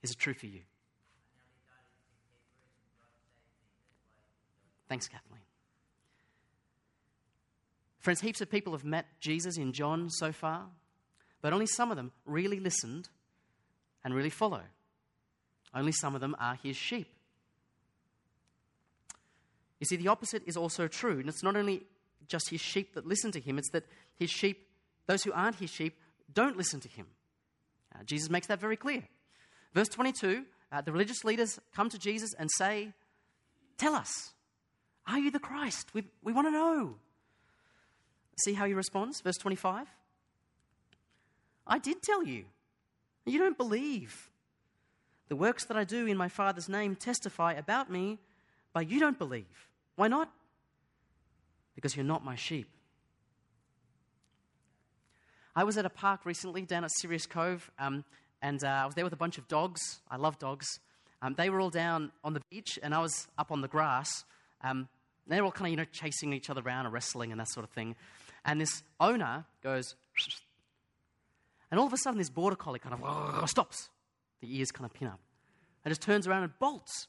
Is 0.02 0.10
it 0.12 0.18
true 0.18 0.34
for 0.34 0.46
you? 0.46 0.60
Thanks, 4.88 5.08
Kathleen. 5.08 5.40
Friends, 7.98 8.20
heaps 8.20 8.40
of 8.40 8.50
people 8.50 8.72
have 8.72 8.84
met 8.84 9.06
Jesus 9.20 9.58
in 9.58 9.72
John 9.72 10.08
so 10.08 10.32
far, 10.32 10.66
but 11.42 11.52
only 11.52 11.66
some 11.66 11.90
of 11.90 11.96
them 11.96 12.12
really 12.24 12.60
listened 12.60 13.10
and 14.04 14.14
really 14.14 14.30
follow. 14.30 14.62
Only 15.74 15.92
some 15.92 16.14
of 16.14 16.20
them 16.20 16.34
are 16.38 16.58
his 16.62 16.76
sheep. 16.76 17.08
You 19.80 19.86
see, 19.86 19.96
the 19.96 20.08
opposite 20.08 20.42
is 20.46 20.56
also 20.56 20.88
true. 20.88 21.20
And 21.20 21.28
it's 21.28 21.42
not 21.42 21.56
only 21.56 21.82
just 22.26 22.50
his 22.50 22.60
sheep 22.60 22.94
that 22.94 23.06
listen 23.06 23.30
to 23.32 23.40
him, 23.40 23.58
it's 23.58 23.70
that 23.70 23.84
his 24.16 24.30
sheep, 24.30 24.66
those 25.06 25.22
who 25.22 25.32
aren't 25.32 25.56
his 25.56 25.70
sheep, 25.70 25.96
don't 26.32 26.56
listen 26.56 26.80
to 26.80 26.88
him. 26.88 27.06
Uh, 27.94 28.02
Jesus 28.04 28.28
makes 28.28 28.46
that 28.48 28.60
very 28.60 28.76
clear. 28.76 29.04
Verse 29.74 29.88
22 29.88 30.44
uh, 30.70 30.80
the 30.82 30.92
religious 30.92 31.24
leaders 31.24 31.58
come 31.74 31.88
to 31.88 31.98
Jesus 31.98 32.34
and 32.38 32.50
say, 32.58 32.92
Tell 33.78 33.94
us, 33.94 34.32
are 35.06 35.18
you 35.18 35.30
the 35.30 35.38
Christ? 35.38 35.94
We, 35.94 36.04
we 36.22 36.32
want 36.32 36.46
to 36.48 36.50
know. 36.50 36.96
See 38.44 38.52
how 38.52 38.66
he 38.66 38.74
responds? 38.74 39.20
Verse 39.20 39.36
25 39.38 39.86
I 41.66 41.78
did 41.78 42.02
tell 42.02 42.24
you. 42.24 42.44
You 43.28 43.38
don't 43.38 43.56
believe. 43.56 44.30
The 45.28 45.36
works 45.36 45.64
that 45.66 45.76
I 45.76 45.84
do 45.84 46.06
in 46.06 46.16
my 46.16 46.28
Father's 46.28 46.68
name 46.68 46.96
testify 46.96 47.52
about 47.52 47.90
me, 47.90 48.18
but 48.72 48.90
you 48.90 48.98
don't 48.98 49.18
believe. 49.18 49.68
Why 49.96 50.08
not? 50.08 50.30
Because 51.74 51.94
you're 51.94 52.04
not 52.04 52.24
my 52.24 52.34
sheep. 52.34 52.68
I 55.54 55.64
was 55.64 55.76
at 55.76 55.84
a 55.84 55.90
park 55.90 56.24
recently 56.24 56.62
down 56.62 56.84
at 56.84 56.90
Sirius 57.00 57.26
Cove, 57.26 57.70
um, 57.78 58.04
and 58.40 58.62
uh, 58.62 58.68
I 58.68 58.86
was 58.86 58.94
there 58.94 59.04
with 59.04 59.12
a 59.12 59.16
bunch 59.16 59.38
of 59.38 59.48
dogs. 59.48 59.80
I 60.10 60.16
love 60.16 60.38
dogs. 60.38 60.66
Um, 61.20 61.34
they 61.34 61.50
were 61.50 61.60
all 61.60 61.70
down 61.70 62.12
on 62.22 62.32
the 62.32 62.42
beach, 62.48 62.78
and 62.82 62.94
I 62.94 63.00
was 63.00 63.26
up 63.36 63.50
on 63.50 63.60
the 63.60 63.68
grass. 63.68 64.24
Um, 64.62 64.88
they're 65.26 65.44
all 65.44 65.52
kind 65.52 65.66
of, 65.66 65.70
you 65.72 65.76
know, 65.76 65.86
chasing 65.92 66.32
each 66.32 66.48
other 66.48 66.62
around 66.64 66.86
and 66.86 66.94
wrestling 66.94 67.32
and 67.32 67.40
that 67.40 67.50
sort 67.50 67.64
of 67.64 67.70
thing. 67.70 67.96
And 68.44 68.60
this 68.60 68.82
owner 69.00 69.44
goes, 69.62 69.96
and 71.70 71.78
all 71.78 71.86
of 71.86 71.92
a 71.92 71.96
sudden, 71.96 72.18
this 72.18 72.30
border 72.30 72.56
collie 72.56 72.78
kind 72.78 72.94
of 72.94 73.48
stops. 73.50 73.90
The 74.40 74.56
ears 74.56 74.70
kind 74.70 74.86
of 74.86 74.94
pin 74.94 75.08
up. 75.08 75.20
And 75.84 75.90
just 75.90 76.02
turns 76.02 76.26
around 76.26 76.44
and 76.44 76.58
bolts 76.58 77.06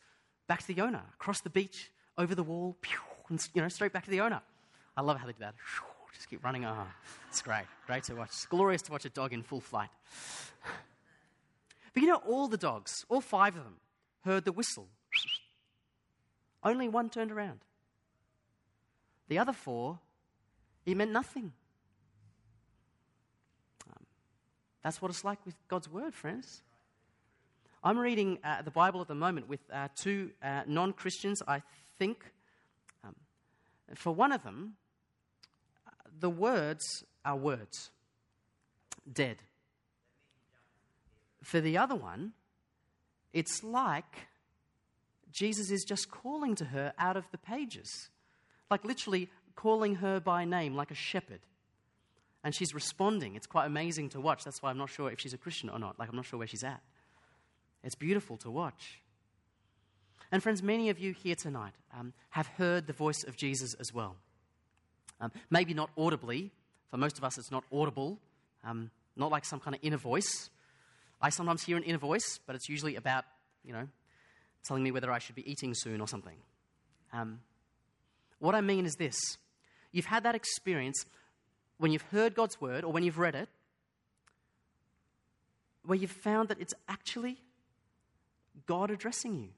back 0.47 0.61
to 0.61 0.67
the 0.73 0.81
owner, 0.81 1.01
across 1.15 1.41
the 1.41 1.49
beach, 1.49 1.91
over 2.17 2.35
the 2.35 2.43
wall, 2.43 2.77
and, 3.29 3.39
you 3.53 3.61
know, 3.61 3.69
straight 3.69 3.93
back 3.93 4.05
to 4.05 4.11
the 4.11 4.21
owner. 4.21 4.41
I 4.97 5.01
love 5.01 5.17
how 5.17 5.25
they 5.25 5.33
do 5.33 5.39
that. 5.39 5.55
Just 6.13 6.29
keep 6.29 6.43
running. 6.43 6.65
Oh, 6.65 6.87
it's 7.29 7.41
great. 7.41 7.65
Great 7.87 8.03
to 8.05 8.15
watch. 8.15 8.29
It's 8.29 8.45
glorious 8.45 8.81
to 8.83 8.91
watch 8.91 9.05
a 9.05 9.09
dog 9.09 9.31
in 9.31 9.43
full 9.43 9.61
flight. 9.61 9.89
But 11.93 12.03
you 12.03 12.09
know, 12.09 12.21
all 12.27 12.47
the 12.47 12.57
dogs, 12.57 13.05
all 13.09 13.21
five 13.21 13.55
of 13.55 13.63
them, 13.63 13.77
heard 14.25 14.45
the 14.45 14.51
whistle. 14.51 14.87
Only 16.63 16.89
one 16.89 17.09
turned 17.09 17.31
around. 17.31 17.59
The 19.27 19.39
other 19.39 19.53
four, 19.53 19.99
he 20.83 20.93
meant 20.93 21.11
nothing. 21.11 21.53
Um, 23.87 24.05
that's 24.89 25.03
what 25.03 25.11
it's 25.11 25.23
like 25.23 25.37
with 25.45 25.53
God's 25.67 25.87
word, 25.87 26.15
friends. 26.15 26.63
I'm 27.83 27.99
reading 27.99 28.39
uh, 28.43 28.63
the 28.63 28.71
Bible 28.71 29.01
at 29.01 29.07
the 29.07 29.13
moment 29.13 29.47
with 29.47 29.59
uh, 29.71 29.89
two 29.95 30.31
uh, 30.41 30.63
non 30.65 30.93
Christians, 30.93 31.43
I 31.47 31.61
think. 31.99 32.25
Um, 33.03 33.13
for 33.93 34.11
one 34.11 34.31
of 34.31 34.41
them, 34.41 34.77
the 36.19 36.31
words 36.31 37.03
are 37.23 37.35
words, 37.35 37.91
dead. 39.13 39.43
For 41.43 41.61
the 41.61 41.77
other 41.77 41.93
one, 41.93 42.31
it's 43.31 43.63
like 43.63 44.25
Jesus 45.31 45.69
is 45.69 45.83
just 45.83 46.09
calling 46.09 46.55
to 46.55 46.65
her 46.65 46.93
out 46.97 47.15
of 47.15 47.25
the 47.29 47.37
pages, 47.37 48.09
like 48.71 48.83
literally 48.83 49.29
calling 49.55 49.97
her 49.97 50.19
by 50.19 50.45
name, 50.45 50.73
like 50.73 50.89
a 50.89 50.95
shepherd. 50.95 51.41
And 52.43 52.55
she's 52.55 52.73
responding. 52.73 53.35
It's 53.35 53.47
quite 53.47 53.65
amazing 53.65 54.09
to 54.09 54.21
watch. 54.21 54.43
That's 54.43 54.61
why 54.61 54.69
I'm 54.69 54.77
not 54.77 54.89
sure 54.89 55.11
if 55.11 55.19
she's 55.19 55.33
a 55.33 55.37
Christian 55.37 55.69
or 55.69 55.77
not. 55.77 55.99
Like, 55.99 56.09
I'm 56.09 56.15
not 56.15 56.25
sure 56.25 56.37
where 56.37 56.47
she's 56.47 56.63
at. 56.63 56.81
It's 57.83 57.95
beautiful 57.95 58.37
to 58.37 58.49
watch. 58.49 59.01
And, 60.31 60.41
friends, 60.43 60.61
many 60.61 60.89
of 60.89 60.99
you 60.99 61.11
here 61.13 61.35
tonight 61.35 61.73
um, 61.97 62.13
have 62.29 62.47
heard 62.47 62.87
the 62.87 62.93
voice 62.93 63.23
of 63.27 63.35
Jesus 63.35 63.73
as 63.79 63.93
well. 63.93 64.15
Um, 65.19 65.31
maybe 65.49 65.73
not 65.73 65.89
audibly. 65.97 66.51
For 66.91 66.97
most 66.97 67.17
of 67.17 67.23
us, 67.23 67.37
it's 67.37 67.51
not 67.51 67.63
audible, 67.71 68.19
um, 68.63 68.89
not 69.15 69.31
like 69.31 69.45
some 69.45 69.59
kind 69.59 69.75
of 69.75 69.81
inner 69.83 69.97
voice. 69.97 70.49
I 71.21 71.29
sometimes 71.29 71.63
hear 71.63 71.77
an 71.77 71.83
inner 71.83 71.97
voice, 71.97 72.39
but 72.45 72.55
it's 72.55 72.69
usually 72.69 72.95
about, 72.95 73.25
you 73.63 73.73
know, 73.73 73.87
telling 74.65 74.83
me 74.83 74.91
whether 74.91 75.11
I 75.11 75.19
should 75.19 75.35
be 75.35 75.49
eating 75.49 75.73
soon 75.75 76.01
or 76.01 76.07
something. 76.07 76.37
Um, 77.11 77.41
what 78.39 78.55
I 78.55 78.61
mean 78.61 78.85
is 78.85 78.95
this 78.95 79.17
you've 79.91 80.05
had 80.05 80.23
that 80.23 80.35
experience 80.35 81.05
when 81.79 81.91
you've 81.91 82.03
heard 82.11 82.35
God's 82.35 82.61
word 82.61 82.83
or 82.83 82.91
when 82.91 83.03
you've 83.03 83.17
read 83.17 83.35
it, 83.35 83.49
where 85.85 85.97
you've 85.97 86.11
found 86.11 86.49
that 86.49 86.59
it's 86.59 86.73
actually 86.87 87.37
God 88.67 88.91
addressing 88.91 89.35
you. 89.39 89.49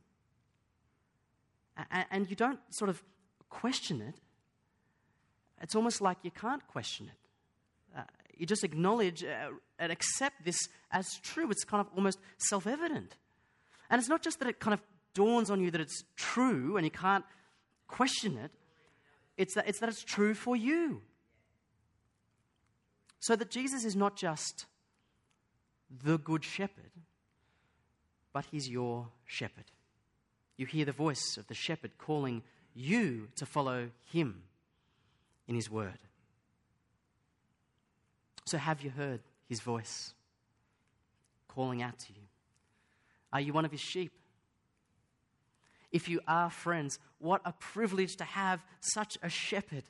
And 2.11 2.29
you 2.29 2.35
don't 2.35 2.59
sort 2.69 2.89
of 2.89 3.01
question 3.49 4.01
it. 4.01 4.15
It's 5.61 5.75
almost 5.75 5.99
like 5.99 6.17
you 6.21 6.31
can't 6.31 6.65
question 6.67 7.07
it. 7.07 7.97
Uh, 7.99 8.03
you 8.37 8.45
just 8.45 8.63
acknowledge 8.63 9.23
uh, 9.23 9.49
and 9.79 9.91
accept 9.91 10.45
this 10.45 10.57
as 10.91 11.19
true. 11.23 11.49
It's 11.49 11.63
kind 11.63 11.81
of 11.81 11.87
almost 11.95 12.19
self 12.37 12.67
evident. 12.67 13.15
And 13.89 13.99
it's 13.99 14.09
not 14.09 14.21
just 14.21 14.39
that 14.39 14.47
it 14.47 14.59
kind 14.59 14.73
of 14.73 14.81
dawns 15.13 15.49
on 15.49 15.59
you 15.59 15.71
that 15.71 15.81
it's 15.81 16.03
true 16.15 16.77
and 16.77 16.85
you 16.85 16.91
can't 16.91 17.25
question 17.87 18.37
it, 18.37 18.51
it's 19.37 19.55
that 19.55 19.67
it's, 19.67 19.79
that 19.79 19.89
it's 19.89 20.03
true 20.03 20.33
for 20.33 20.55
you. 20.55 21.01
So 23.21 23.35
that 23.35 23.51
Jesus 23.51 23.85
is 23.85 23.95
not 23.95 24.17
just 24.17 24.65
the 26.03 26.17
good 26.17 26.43
shepherd, 26.43 26.91
but 28.33 28.45
he's 28.51 28.67
your 28.67 29.07
shepherd. 29.25 29.65
You 30.57 30.65
hear 30.65 30.85
the 30.85 30.91
voice 30.91 31.37
of 31.37 31.47
the 31.47 31.53
shepherd 31.53 31.91
calling 31.99 32.41
you 32.73 33.27
to 33.35 33.45
follow 33.45 33.89
him 34.11 34.41
in 35.47 35.53
his 35.53 35.69
word. 35.69 35.99
So, 38.45 38.57
have 38.57 38.81
you 38.81 38.89
heard 38.89 39.21
his 39.47 39.59
voice 39.59 40.13
calling 41.47 41.83
out 41.83 41.99
to 41.99 42.13
you? 42.13 42.21
Are 43.31 43.39
you 43.39 43.53
one 43.53 43.65
of 43.65 43.71
his 43.71 43.81
sheep? 43.81 44.11
If 45.91 46.09
you 46.09 46.21
are 46.27 46.49
friends, 46.49 46.97
what 47.19 47.41
a 47.45 47.51
privilege 47.51 48.15
to 48.15 48.23
have 48.23 48.63
such 48.79 49.17
a 49.21 49.29
shepherd. 49.29 49.83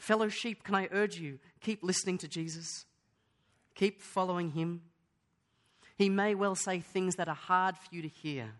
Fellow 0.00 0.28
sheep, 0.28 0.64
can 0.64 0.74
I 0.74 0.88
urge 0.92 1.18
you, 1.18 1.38
keep 1.60 1.82
listening 1.82 2.16
to 2.18 2.28
Jesus, 2.28 2.86
keep 3.74 4.00
following 4.00 4.52
him. 4.52 4.80
He 5.98 6.08
may 6.08 6.34
well 6.34 6.54
say 6.54 6.80
things 6.80 7.16
that 7.16 7.28
are 7.28 7.34
hard 7.34 7.76
for 7.76 7.94
you 7.94 8.00
to 8.00 8.08
hear. 8.08 8.54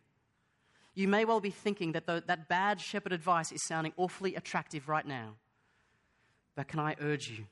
You 0.95 1.09
may 1.09 1.25
well 1.25 1.41
be 1.41 1.51
thinking 1.51 1.93
that 1.93 2.07
the, 2.07 2.23
that 2.27 2.49
bad 2.49 2.79
shepherd 2.79 3.13
advice 3.13 3.53
is 3.53 3.65
sounding 3.67 3.95
awfully 3.97 4.35
attractive 4.35 4.87
right 4.87 5.07
now. 5.07 5.37
But 6.55 6.69
can 6.69 6.79
I 6.79 6.95
urge 7.01 7.31
you, 7.31 7.47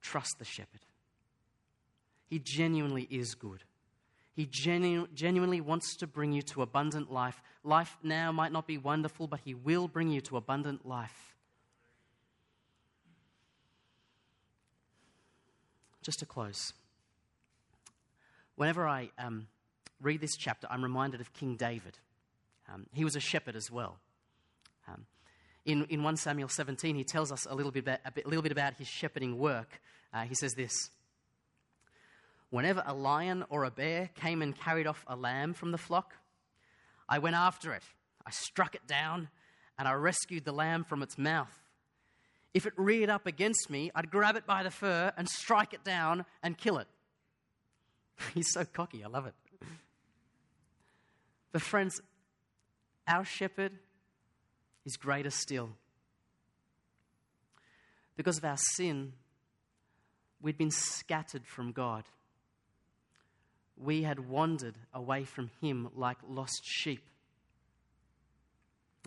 trust 0.00 0.36
the 0.38 0.46
shepherd. 0.46 0.80
He 2.24 2.38
genuinely 2.38 3.06
is 3.10 3.34
good. 3.34 3.64
He 4.34 4.46
genu- 4.46 5.08
genuinely 5.12 5.60
wants 5.60 5.94
to 5.96 6.06
bring 6.06 6.32
you 6.32 6.40
to 6.42 6.62
abundant 6.62 7.12
life. 7.12 7.42
Life 7.64 7.98
now 8.02 8.32
might 8.32 8.52
not 8.52 8.66
be 8.66 8.78
wonderful, 8.78 9.26
but 9.26 9.40
He 9.44 9.52
will 9.52 9.88
bring 9.88 10.08
you 10.08 10.22
to 10.22 10.38
abundant 10.38 10.86
life. 10.86 11.31
Just 16.02 16.18
to 16.18 16.26
close, 16.26 16.72
whenever 18.56 18.88
I 18.88 19.10
um, 19.18 19.46
read 20.00 20.20
this 20.20 20.36
chapter, 20.36 20.66
I'm 20.68 20.82
reminded 20.82 21.20
of 21.20 21.32
King 21.32 21.56
David. 21.56 21.98
Um, 22.72 22.86
he 22.92 23.04
was 23.04 23.16
a 23.16 23.20
shepherd 23.20 23.54
as 23.54 23.70
well. 23.70 23.98
Um, 24.88 25.06
in, 25.64 25.84
in 25.84 26.02
1 26.02 26.16
Samuel 26.16 26.48
17, 26.48 26.96
he 26.96 27.04
tells 27.04 27.30
us 27.30 27.46
a 27.48 27.54
little 27.54 27.70
bit 27.70 27.84
about, 27.84 28.00
a, 28.04 28.10
bit, 28.10 28.26
little 28.26 28.42
bit 28.42 28.52
about 28.52 28.74
his 28.74 28.88
shepherding 28.88 29.38
work. 29.38 29.80
Uh, 30.12 30.22
he 30.22 30.34
says 30.34 30.54
this 30.54 30.90
Whenever 32.50 32.82
a 32.84 32.92
lion 32.92 33.44
or 33.48 33.64
a 33.64 33.70
bear 33.70 34.10
came 34.14 34.42
and 34.42 34.58
carried 34.58 34.86
off 34.86 35.04
a 35.06 35.16
lamb 35.16 35.54
from 35.54 35.70
the 35.70 35.78
flock, 35.78 36.14
I 37.08 37.18
went 37.18 37.36
after 37.36 37.72
it. 37.72 37.82
I 38.26 38.30
struck 38.30 38.74
it 38.74 38.86
down 38.86 39.28
and 39.78 39.88
I 39.88 39.92
rescued 39.94 40.44
the 40.44 40.52
lamb 40.52 40.84
from 40.84 41.02
its 41.02 41.16
mouth. 41.16 41.61
If 42.54 42.66
it 42.66 42.74
reared 42.76 43.08
up 43.08 43.26
against 43.26 43.70
me, 43.70 43.90
I'd 43.94 44.10
grab 44.10 44.36
it 44.36 44.46
by 44.46 44.62
the 44.62 44.70
fur 44.70 45.12
and 45.16 45.28
strike 45.28 45.72
it 45.72 45.84
down 45.84 46.24
and 46.42 46.56
kill 46.58 46.78
it. 46.78 46.88
He's 48.34 48.52
so 48.52 48.64
cocky, 48.64 49.02
I 49.02 49.08
love 49.08 49.26
it. 49.26 49.34
But, 51.50 51.62
friends, 51.62 52.00
our 53.06 53.24
shepherd 53.24 53.72
is 54.84 54.96
greater 54.96 55.30
still. 55.30 55.70
Because 58.16 58.38
of 58.38 58.44
our 58.44 58.56
sin, 58.56 59.12
we'd 60.40 60.58
been 60.58 60.70
scattered 60.70 61.46
from 61.46 61.72
God 61.72 62.04
we 63.76 64.02
had 64.02 64.28
wandered 64.28 64.74
away 64.94 65.24
from 65.24 65.50
him 65.60 65.88
like 65.94 66.18
lost 66.28 66.60
sheep. 66.64 67.02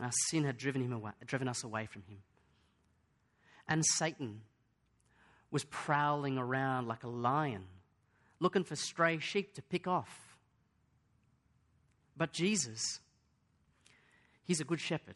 Our 0.01 0.11
sin 0.29 0.43
had 0.43 0.57
driven, 0.57 0.81
him 0.81 0.91
away, 0.91 1.11
driven 1.25 1.47
us 1.47 1.63
away 1.63 1.85
from 1.85 2.03
him. 2.03 2.17
And 3.67 3.85
Satan 3.85 4.41
was 5.51 5.63
prowling 5.65 6.37
around 6.37 6.87
like 6.87 7.03
a 7.03 7.07
lion, 7.07 7.63
looking 8.39 8.63
for 8.63 8.75
stray 8.75 9.19
sheep 9.19 9.53
to 9.55 9.61
pick 9.61 9.87
off. 9.87 10.37
But 12.17 12.31
Jesus, 12.31 12.99
he's 14.43 14.59
a 14.59 14.65
good 14.65 14.79
shepherd. 14.79 15.15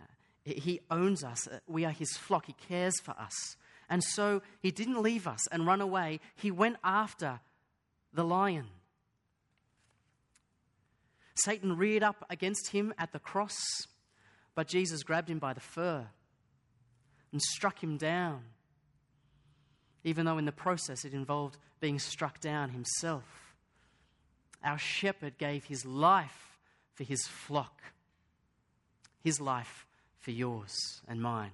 Uh, 0.00 0.04
he 0.44 0.80
owns 0.90 1.22
us. 1.22 1.46
Uh, 1.46 1.58
we 1.66 1.84
are 1.84 1.90
his 1.90 2.16
flock. 2.16 2.46
He 2.46 2.54
cares 2.68 2.98
for 3.00 3.12
us. 3.18 3.56
And 3.88 4.02
so 4.02 4.42
he 4.60 4.70
didn't 4.70 5.02
leave 5.02 5.26
us 5.26 5.46
and 5.48 5.66
run 5.66 5.80
away. 5.80 6.20
He 6.34 6.50
went 6.50 6.76
after 6.82 7.40
the 8.12 8.24
lion. 8.24 8.68
Satan 11.34 11.76
reared 11.76 12.02
up 12.02 12.24
against 12.30 12.70
him 12.70 12.92
at 12.98 13.12
the 13.12 13.18
cross, 13.18 13.58
but 14.54 14.68
Jesus 14.68 15.02
grabbed 15.02 15.30
him 15.30 15.38
by 15.38 15.52
the 15.52 15.60
fur 15.60 16.08
and 17.32 17.40
struck 17.40 17.82
him 17.82 17.96
down, 17.96 18.42
even 20.04 20.26
though 20.26 20.38
in 20.38 20.44
the 20.44 20.52
process 20.52 21.04
it 21.04 21.14
involved 21.14 21.56
being 21.80 21.98
struck 21.98 22.40
down 22.40 22.70
himself. 22.70 23.54
Our 24.62 24.78
shepherd 24.78 25.38
gave 25.38 25.64
his 25.64 25.84
life 25.84 26.58
for 26.94 27.04
his 27.04 27.26
flock, 27.26 27.82
his 29.24 29.40
life 29.40 29.86
for 30.20 30.30
yours 30.30 31.02
and 31.08 31.20
mine. 31.20 31.50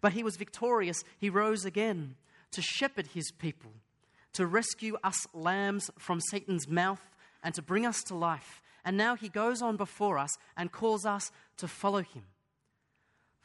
But 0.00 0.12
he 0.12 0.22
was 0.22 0.36
victorious. 0.36 1.02
He 1.18 1.28
rose 1.28 1.64
again 1.64 2.14
to 2.52 2.62
shepherd 2.62 3.08
his 3.08 3.32
people 3.32 3.72
to 4.38 4.46
rescue 4.46 4.96
us 5.02 5.26
lambs 5.34 5.90
from 5.98 6.20
Satan's 6.20 6.68
mouth 6.68 7.02
and 7.42 7.52
to 7.54 7.62
bring 7.62 7.84
us 7.84 8.02
to 8.04 8.14
life. 8.14 8.62
And 8.84 8.96
now 8.96 9.16
he 9.16 9.28
goes 9.28 9.60
on 9.60 9.76
before 9.76 10.16
us 10.16 10.30
and 10.56 10.70
calls 10.70 11.04
us 11.04 11.32
to 11.56 11.66
follow 11.66 12.02
him. 12.02 12.22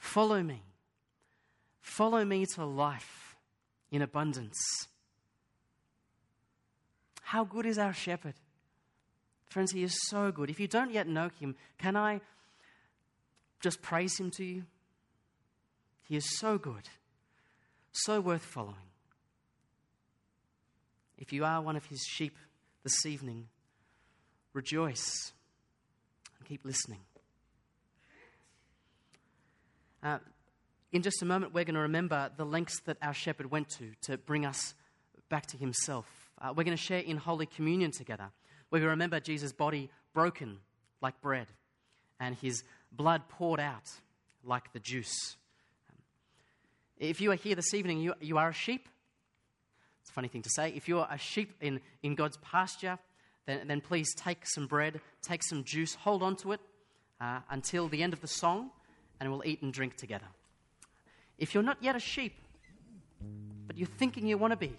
Follow 0.03 0.43
me. 0.43 0.61
Follow 1.81 2.25
me 2.25 2.45
to 2.55 2.65
life 2.65 3.37
in 3.89 4.01
abundance. 4.01 4.59
How 7.21 7.45
good 7.45 7.65
is 7.65 7.79
our 7.79 7.93
shepherd? 7.93 8.35
Friends, 9.47 9.71
he 9.71 9.81
is 9.81 9.97
so 10.09 10.29
good. 10.29 10.49
If 10.49 10.59
you 10.59 10.67
don't 10.67 10.91
yet 10.91 11.07
know 11.07 11.31
him, 11.39 11.55
can 11.79 11.95
I 11.95 12.19
just 13.61 13.81
praise 13.81 14.19
him 14.19 14.29
to 14.31 14.43
you? 14.43 14.63
He 16.03 16.17
is 16.17 16.37
so 16.37 16.57
good, 16.57 16.89
so 17.93 18.19
worth 18.19 18.43
following. 18.43 18.91
If 21.17 21.31
you 21.31 21.45
are 21.45 21.61
one 21.61 21.77
of 21.77 21.85
his 21.85 22.03
sheep 22.03 22.35
this 22.83 23.05
evening, 23.05 23.47
rejoice 24.51 25.31
and 26.37 26.47
keep 26.47 26.65
listening. 26.65 26.99
Uh, 30.03 30.19
in 30.91 31.01
just 31.01 31.21
a 31.21 31.25
moment, 31.25 31.53
we're 31.53 31.63
going 31.63 31.75
to 31.75 31.81
remember 31.81 32.29
the 32.35 32.45
lengths 32.45 32.81
that 32.81 32.97
our 33.01 33.13
shepherd 33.13 33.49
went 33.49 33.69
to 33.69 33.91
to 34.01 34.17
bring 34.17 34.45
us 34.45 34.73
back 35.29 35.45
to 35.47 35.57
himself. 35.57 36.05
Uh, 36.41 36.53
we're 36.55 36.65
going 36.65 36.77
to 36.77 36.83
share 36.83 36.99
in 36.99 37.17
Holy 37.17 37.45
Communion 37.45 37.91
together. 37.91 38.29
To 38.73 38.79
remember 38.87 39.19
Jesus' 39.19 39.53
body 39.53 39.89
broken 40.13 40.57
like 40.99 41.21
bread 41.21 41.47
and 42.19 42.35
his 42.35 42.63
blood 42.91 43.21
poured 43.29 43.59
out 43.59 43.89
like 44.43 44.73
the 44.73 44.79
juice. 44.79 45.35
If 46.97 47.21
you 47.21 47.31
are 47.31 47.35
here 47.35 47.55
this 47.55 47.73
evening, 47.73 47.99
you, 47.99 48.13
you 48.19 48.37
are 48.37 48.49
a 48.49 48.53
sheep. 48.53 48.89
It's 50.01 50.09
a 50.09 50.13
funny 50.13 50.27
thing 50.27 50.41
to 50.41 50.49
say. 50.49 50.73
If 50.75 50.87
you're 50.87 51.07
a 51.09 51.17
sheep 51.17 51.53
in, 51.61 51.81
in 52.01 52.15
God's 52.15 52.37
pasture, 52.37 52.97
then, 53.45 53.67
then 53.67 53.79
please 53.79 54.13
take 54.15 54.45
some 54.45 54.67
bread, 54.67 55.01
take 55.21 55.43
some 55.43 55.63
juice, 55.63 55.95
hold 55.95 56.23
on 56.23 56.35
to 56.37 56.53
it 56.53 56.61
uh, 57.21 57.39
until 57.49 57.87
the 57.87 58.01
end 58.01 58.13
of 58.13 58.21
the 58.21 58.27
song, 58.27 58.71
and 59.19 59.31
we'll 59.31 59.45
eat 59.45 59.61
and 59.61 59.73
drink 59.73 59.95
together. 59.95 60.25
If 61.37 61.53
you're 61.53 61.63
not 61.63 61.77
yet 61.81 61.95
a 61.95 61.99
sheep, 61.99 62.35
but 63.67 63.77
you're 63.77 63.87
thinking 63.87 64.27
you 64.27 64.37
want 64.37 64.51
to 64.51 64.57
be, 64.57 64.73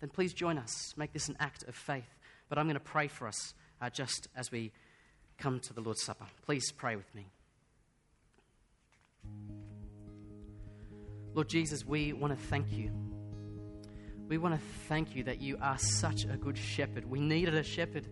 then 0.00 0.10
please 0.10 0.32
join 0.32 0.58
us. 0.58 0.94
Make 0.96 1.12
this 1.12 1.28
an 1.28 1.36
act 1.40 1.64
of 1.64 1.74
faith. 1.74 2.18
But 2.48 2.58
I'm 2.58 2.66
going 2.66 2.74
to 2.74 2.80
pray 2.80 3.08
for 3.08 3.26
us 3.26 3.54
uh, 3.80 3.90
just 3.90 4.28
as 4.36 4.50
we 4.50 4.72
come 5.38 5.60
to 5.60 5.72
the 5.72 5.80
Lord's 5.80 6.02
Supper. 6.02 6.26
Please 6.44 6.72
pray 6.72 6.96
with 6.96 7.12
me. 7.14 7.26
Lord 11.34 11.48
Jesus, 11.48 11.84
we 11.84 12.12
want 12.12 12.38
to 12.38 12.46
thank 12.46 12.72
you. 12.72 12.90
We 14.28 14.38
want 14.38 14.54
to 14.54 14.60
thank 14.88 15.14
you 15.14 15.24
that 15.24 15.40
you 15.40 15.58
are 15.60 15.78
such 15.78 16.24
a 16.24 16.36
good 16.36 16.56
shepherd. 16.56 17.04
We 17.04 17.20
needed 17.20 17.54
a 17.54 17.62
shepherd. 17.62 18.08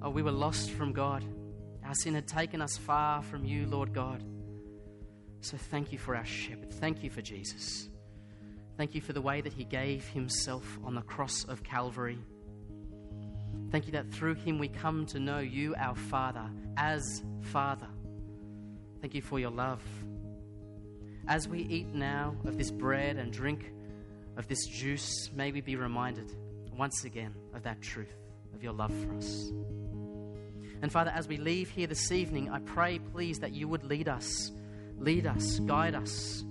Oh, 0.00 0.10
we 0.10 0.22
were 0.22 0.32
lost 0.32 0.70
from 0.70 0.92
God. 0.92 1.24
Our 1.88 1.94
sin 1.94 2.14
had 2.14 2.26
taken 2.26 2.60
us 2.60 2.76
far 2.76 3.22
from 3.22 3.46
you, 3.46 3.66
Lord 3.66 3.94
God. 3.94 4.22
So 5.40 5.56
thank 5.56 5.90
you 5.90 5.96
for 5.96 6.14
our 6.14 6.24
shepherd. 6.26 6.70
Thank 6.70 7.02
you 7.02 7.08
for 7.08 7.22
Jesus. 7.22 7.88
Thank 8.76 8.94
you 8.94 9.00
for 9.00 9.14
the 9.14 9.22
way 9.22 9.40
that 9.40 9.54
he 9.54 9.64
gave 9.64 10.06
himself 10.08 10.78
on 10.84 10.94
the 10.94 11.00
cross 11.00 11.44
of 11.44 11.62
Calvary. 11.62 12.18
Thank 13.70 13.86
you 13.86 13.92
that 13.92 14.12
through 14.12 14.34
him 14.34 14.58
we 14.58 14.68
come 14.68 15.06
to 15.06 15.18
know 15.18 15.38
you, 15.38 15.74
our 15.78 15.94
Father, 15.94 16.50
as 16.76 17.22
Father. 17.40 17.88
Thank 19.00 19.14
you 19.14 19.22
for 19.22 19.40
your 19.40 19.50
love. 19.50 19.82
As 21.26 21.48
we 21.48 21.60
eat 21.60 21.94
now 21.94 22.36
of 22.44 22.58
this 22.58 22.70
bread 22.70 23.16
and 23.16 23.32
drink 23.32 23.72
of 24.36 24.46
this 24.46 24.66
juice, 24.66 25.30
may 25.34 25.52
we 25.52 25.62
be 25.62 25.76
reminded 25.76 26.30
once 26.76 27.04
again 27.04 27.34
of 27.54 27.62
that 27.62 27.80
truth, 27.80 28.14
of 28.54 28.62
your 28.62 28.74
love 28.74 28.92
for 28.92 29.14
us. 29.14 29.52
And 30.80 30.92
Father, 30.92 31.10
as 31.10 31.26
we 31.26 31.36
leave 31.36 31.70
here 31.70 31.86
this 31.86 32.12
evening, 32.12 32.50
I 32.50 32.60
pray, 32.60 32.98
please, 32.98 33.40
that 33.40 33.52
you 33.52 33.66
would 33.68 33.84
lead 33.84 34.08
us, 34.08 34.52
lead 34.98 35.26
us, 35.26 35.58
guide 35.60 35.94
us. 35.94 36.44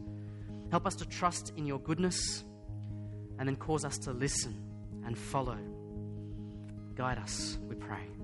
Help 0.70 0.86
us 0.86 0.96
to 0.96 1.06
trust 1.06 1.54
in 1.56 1.66
your 1.66 1.80
goodness 1.80 2.44
and 3.40 3.48
then 3.48 3.56
cause 3.56 3.86
us 3.86 3.98
to 4.00 4.12
listen 4.12 4.56
and 5.06 5.18
follow. 5.18 5.58
Guide 6.96 7.20
us, 7.20 7.58
we 7.70 7.76
pray. 7.76 8.17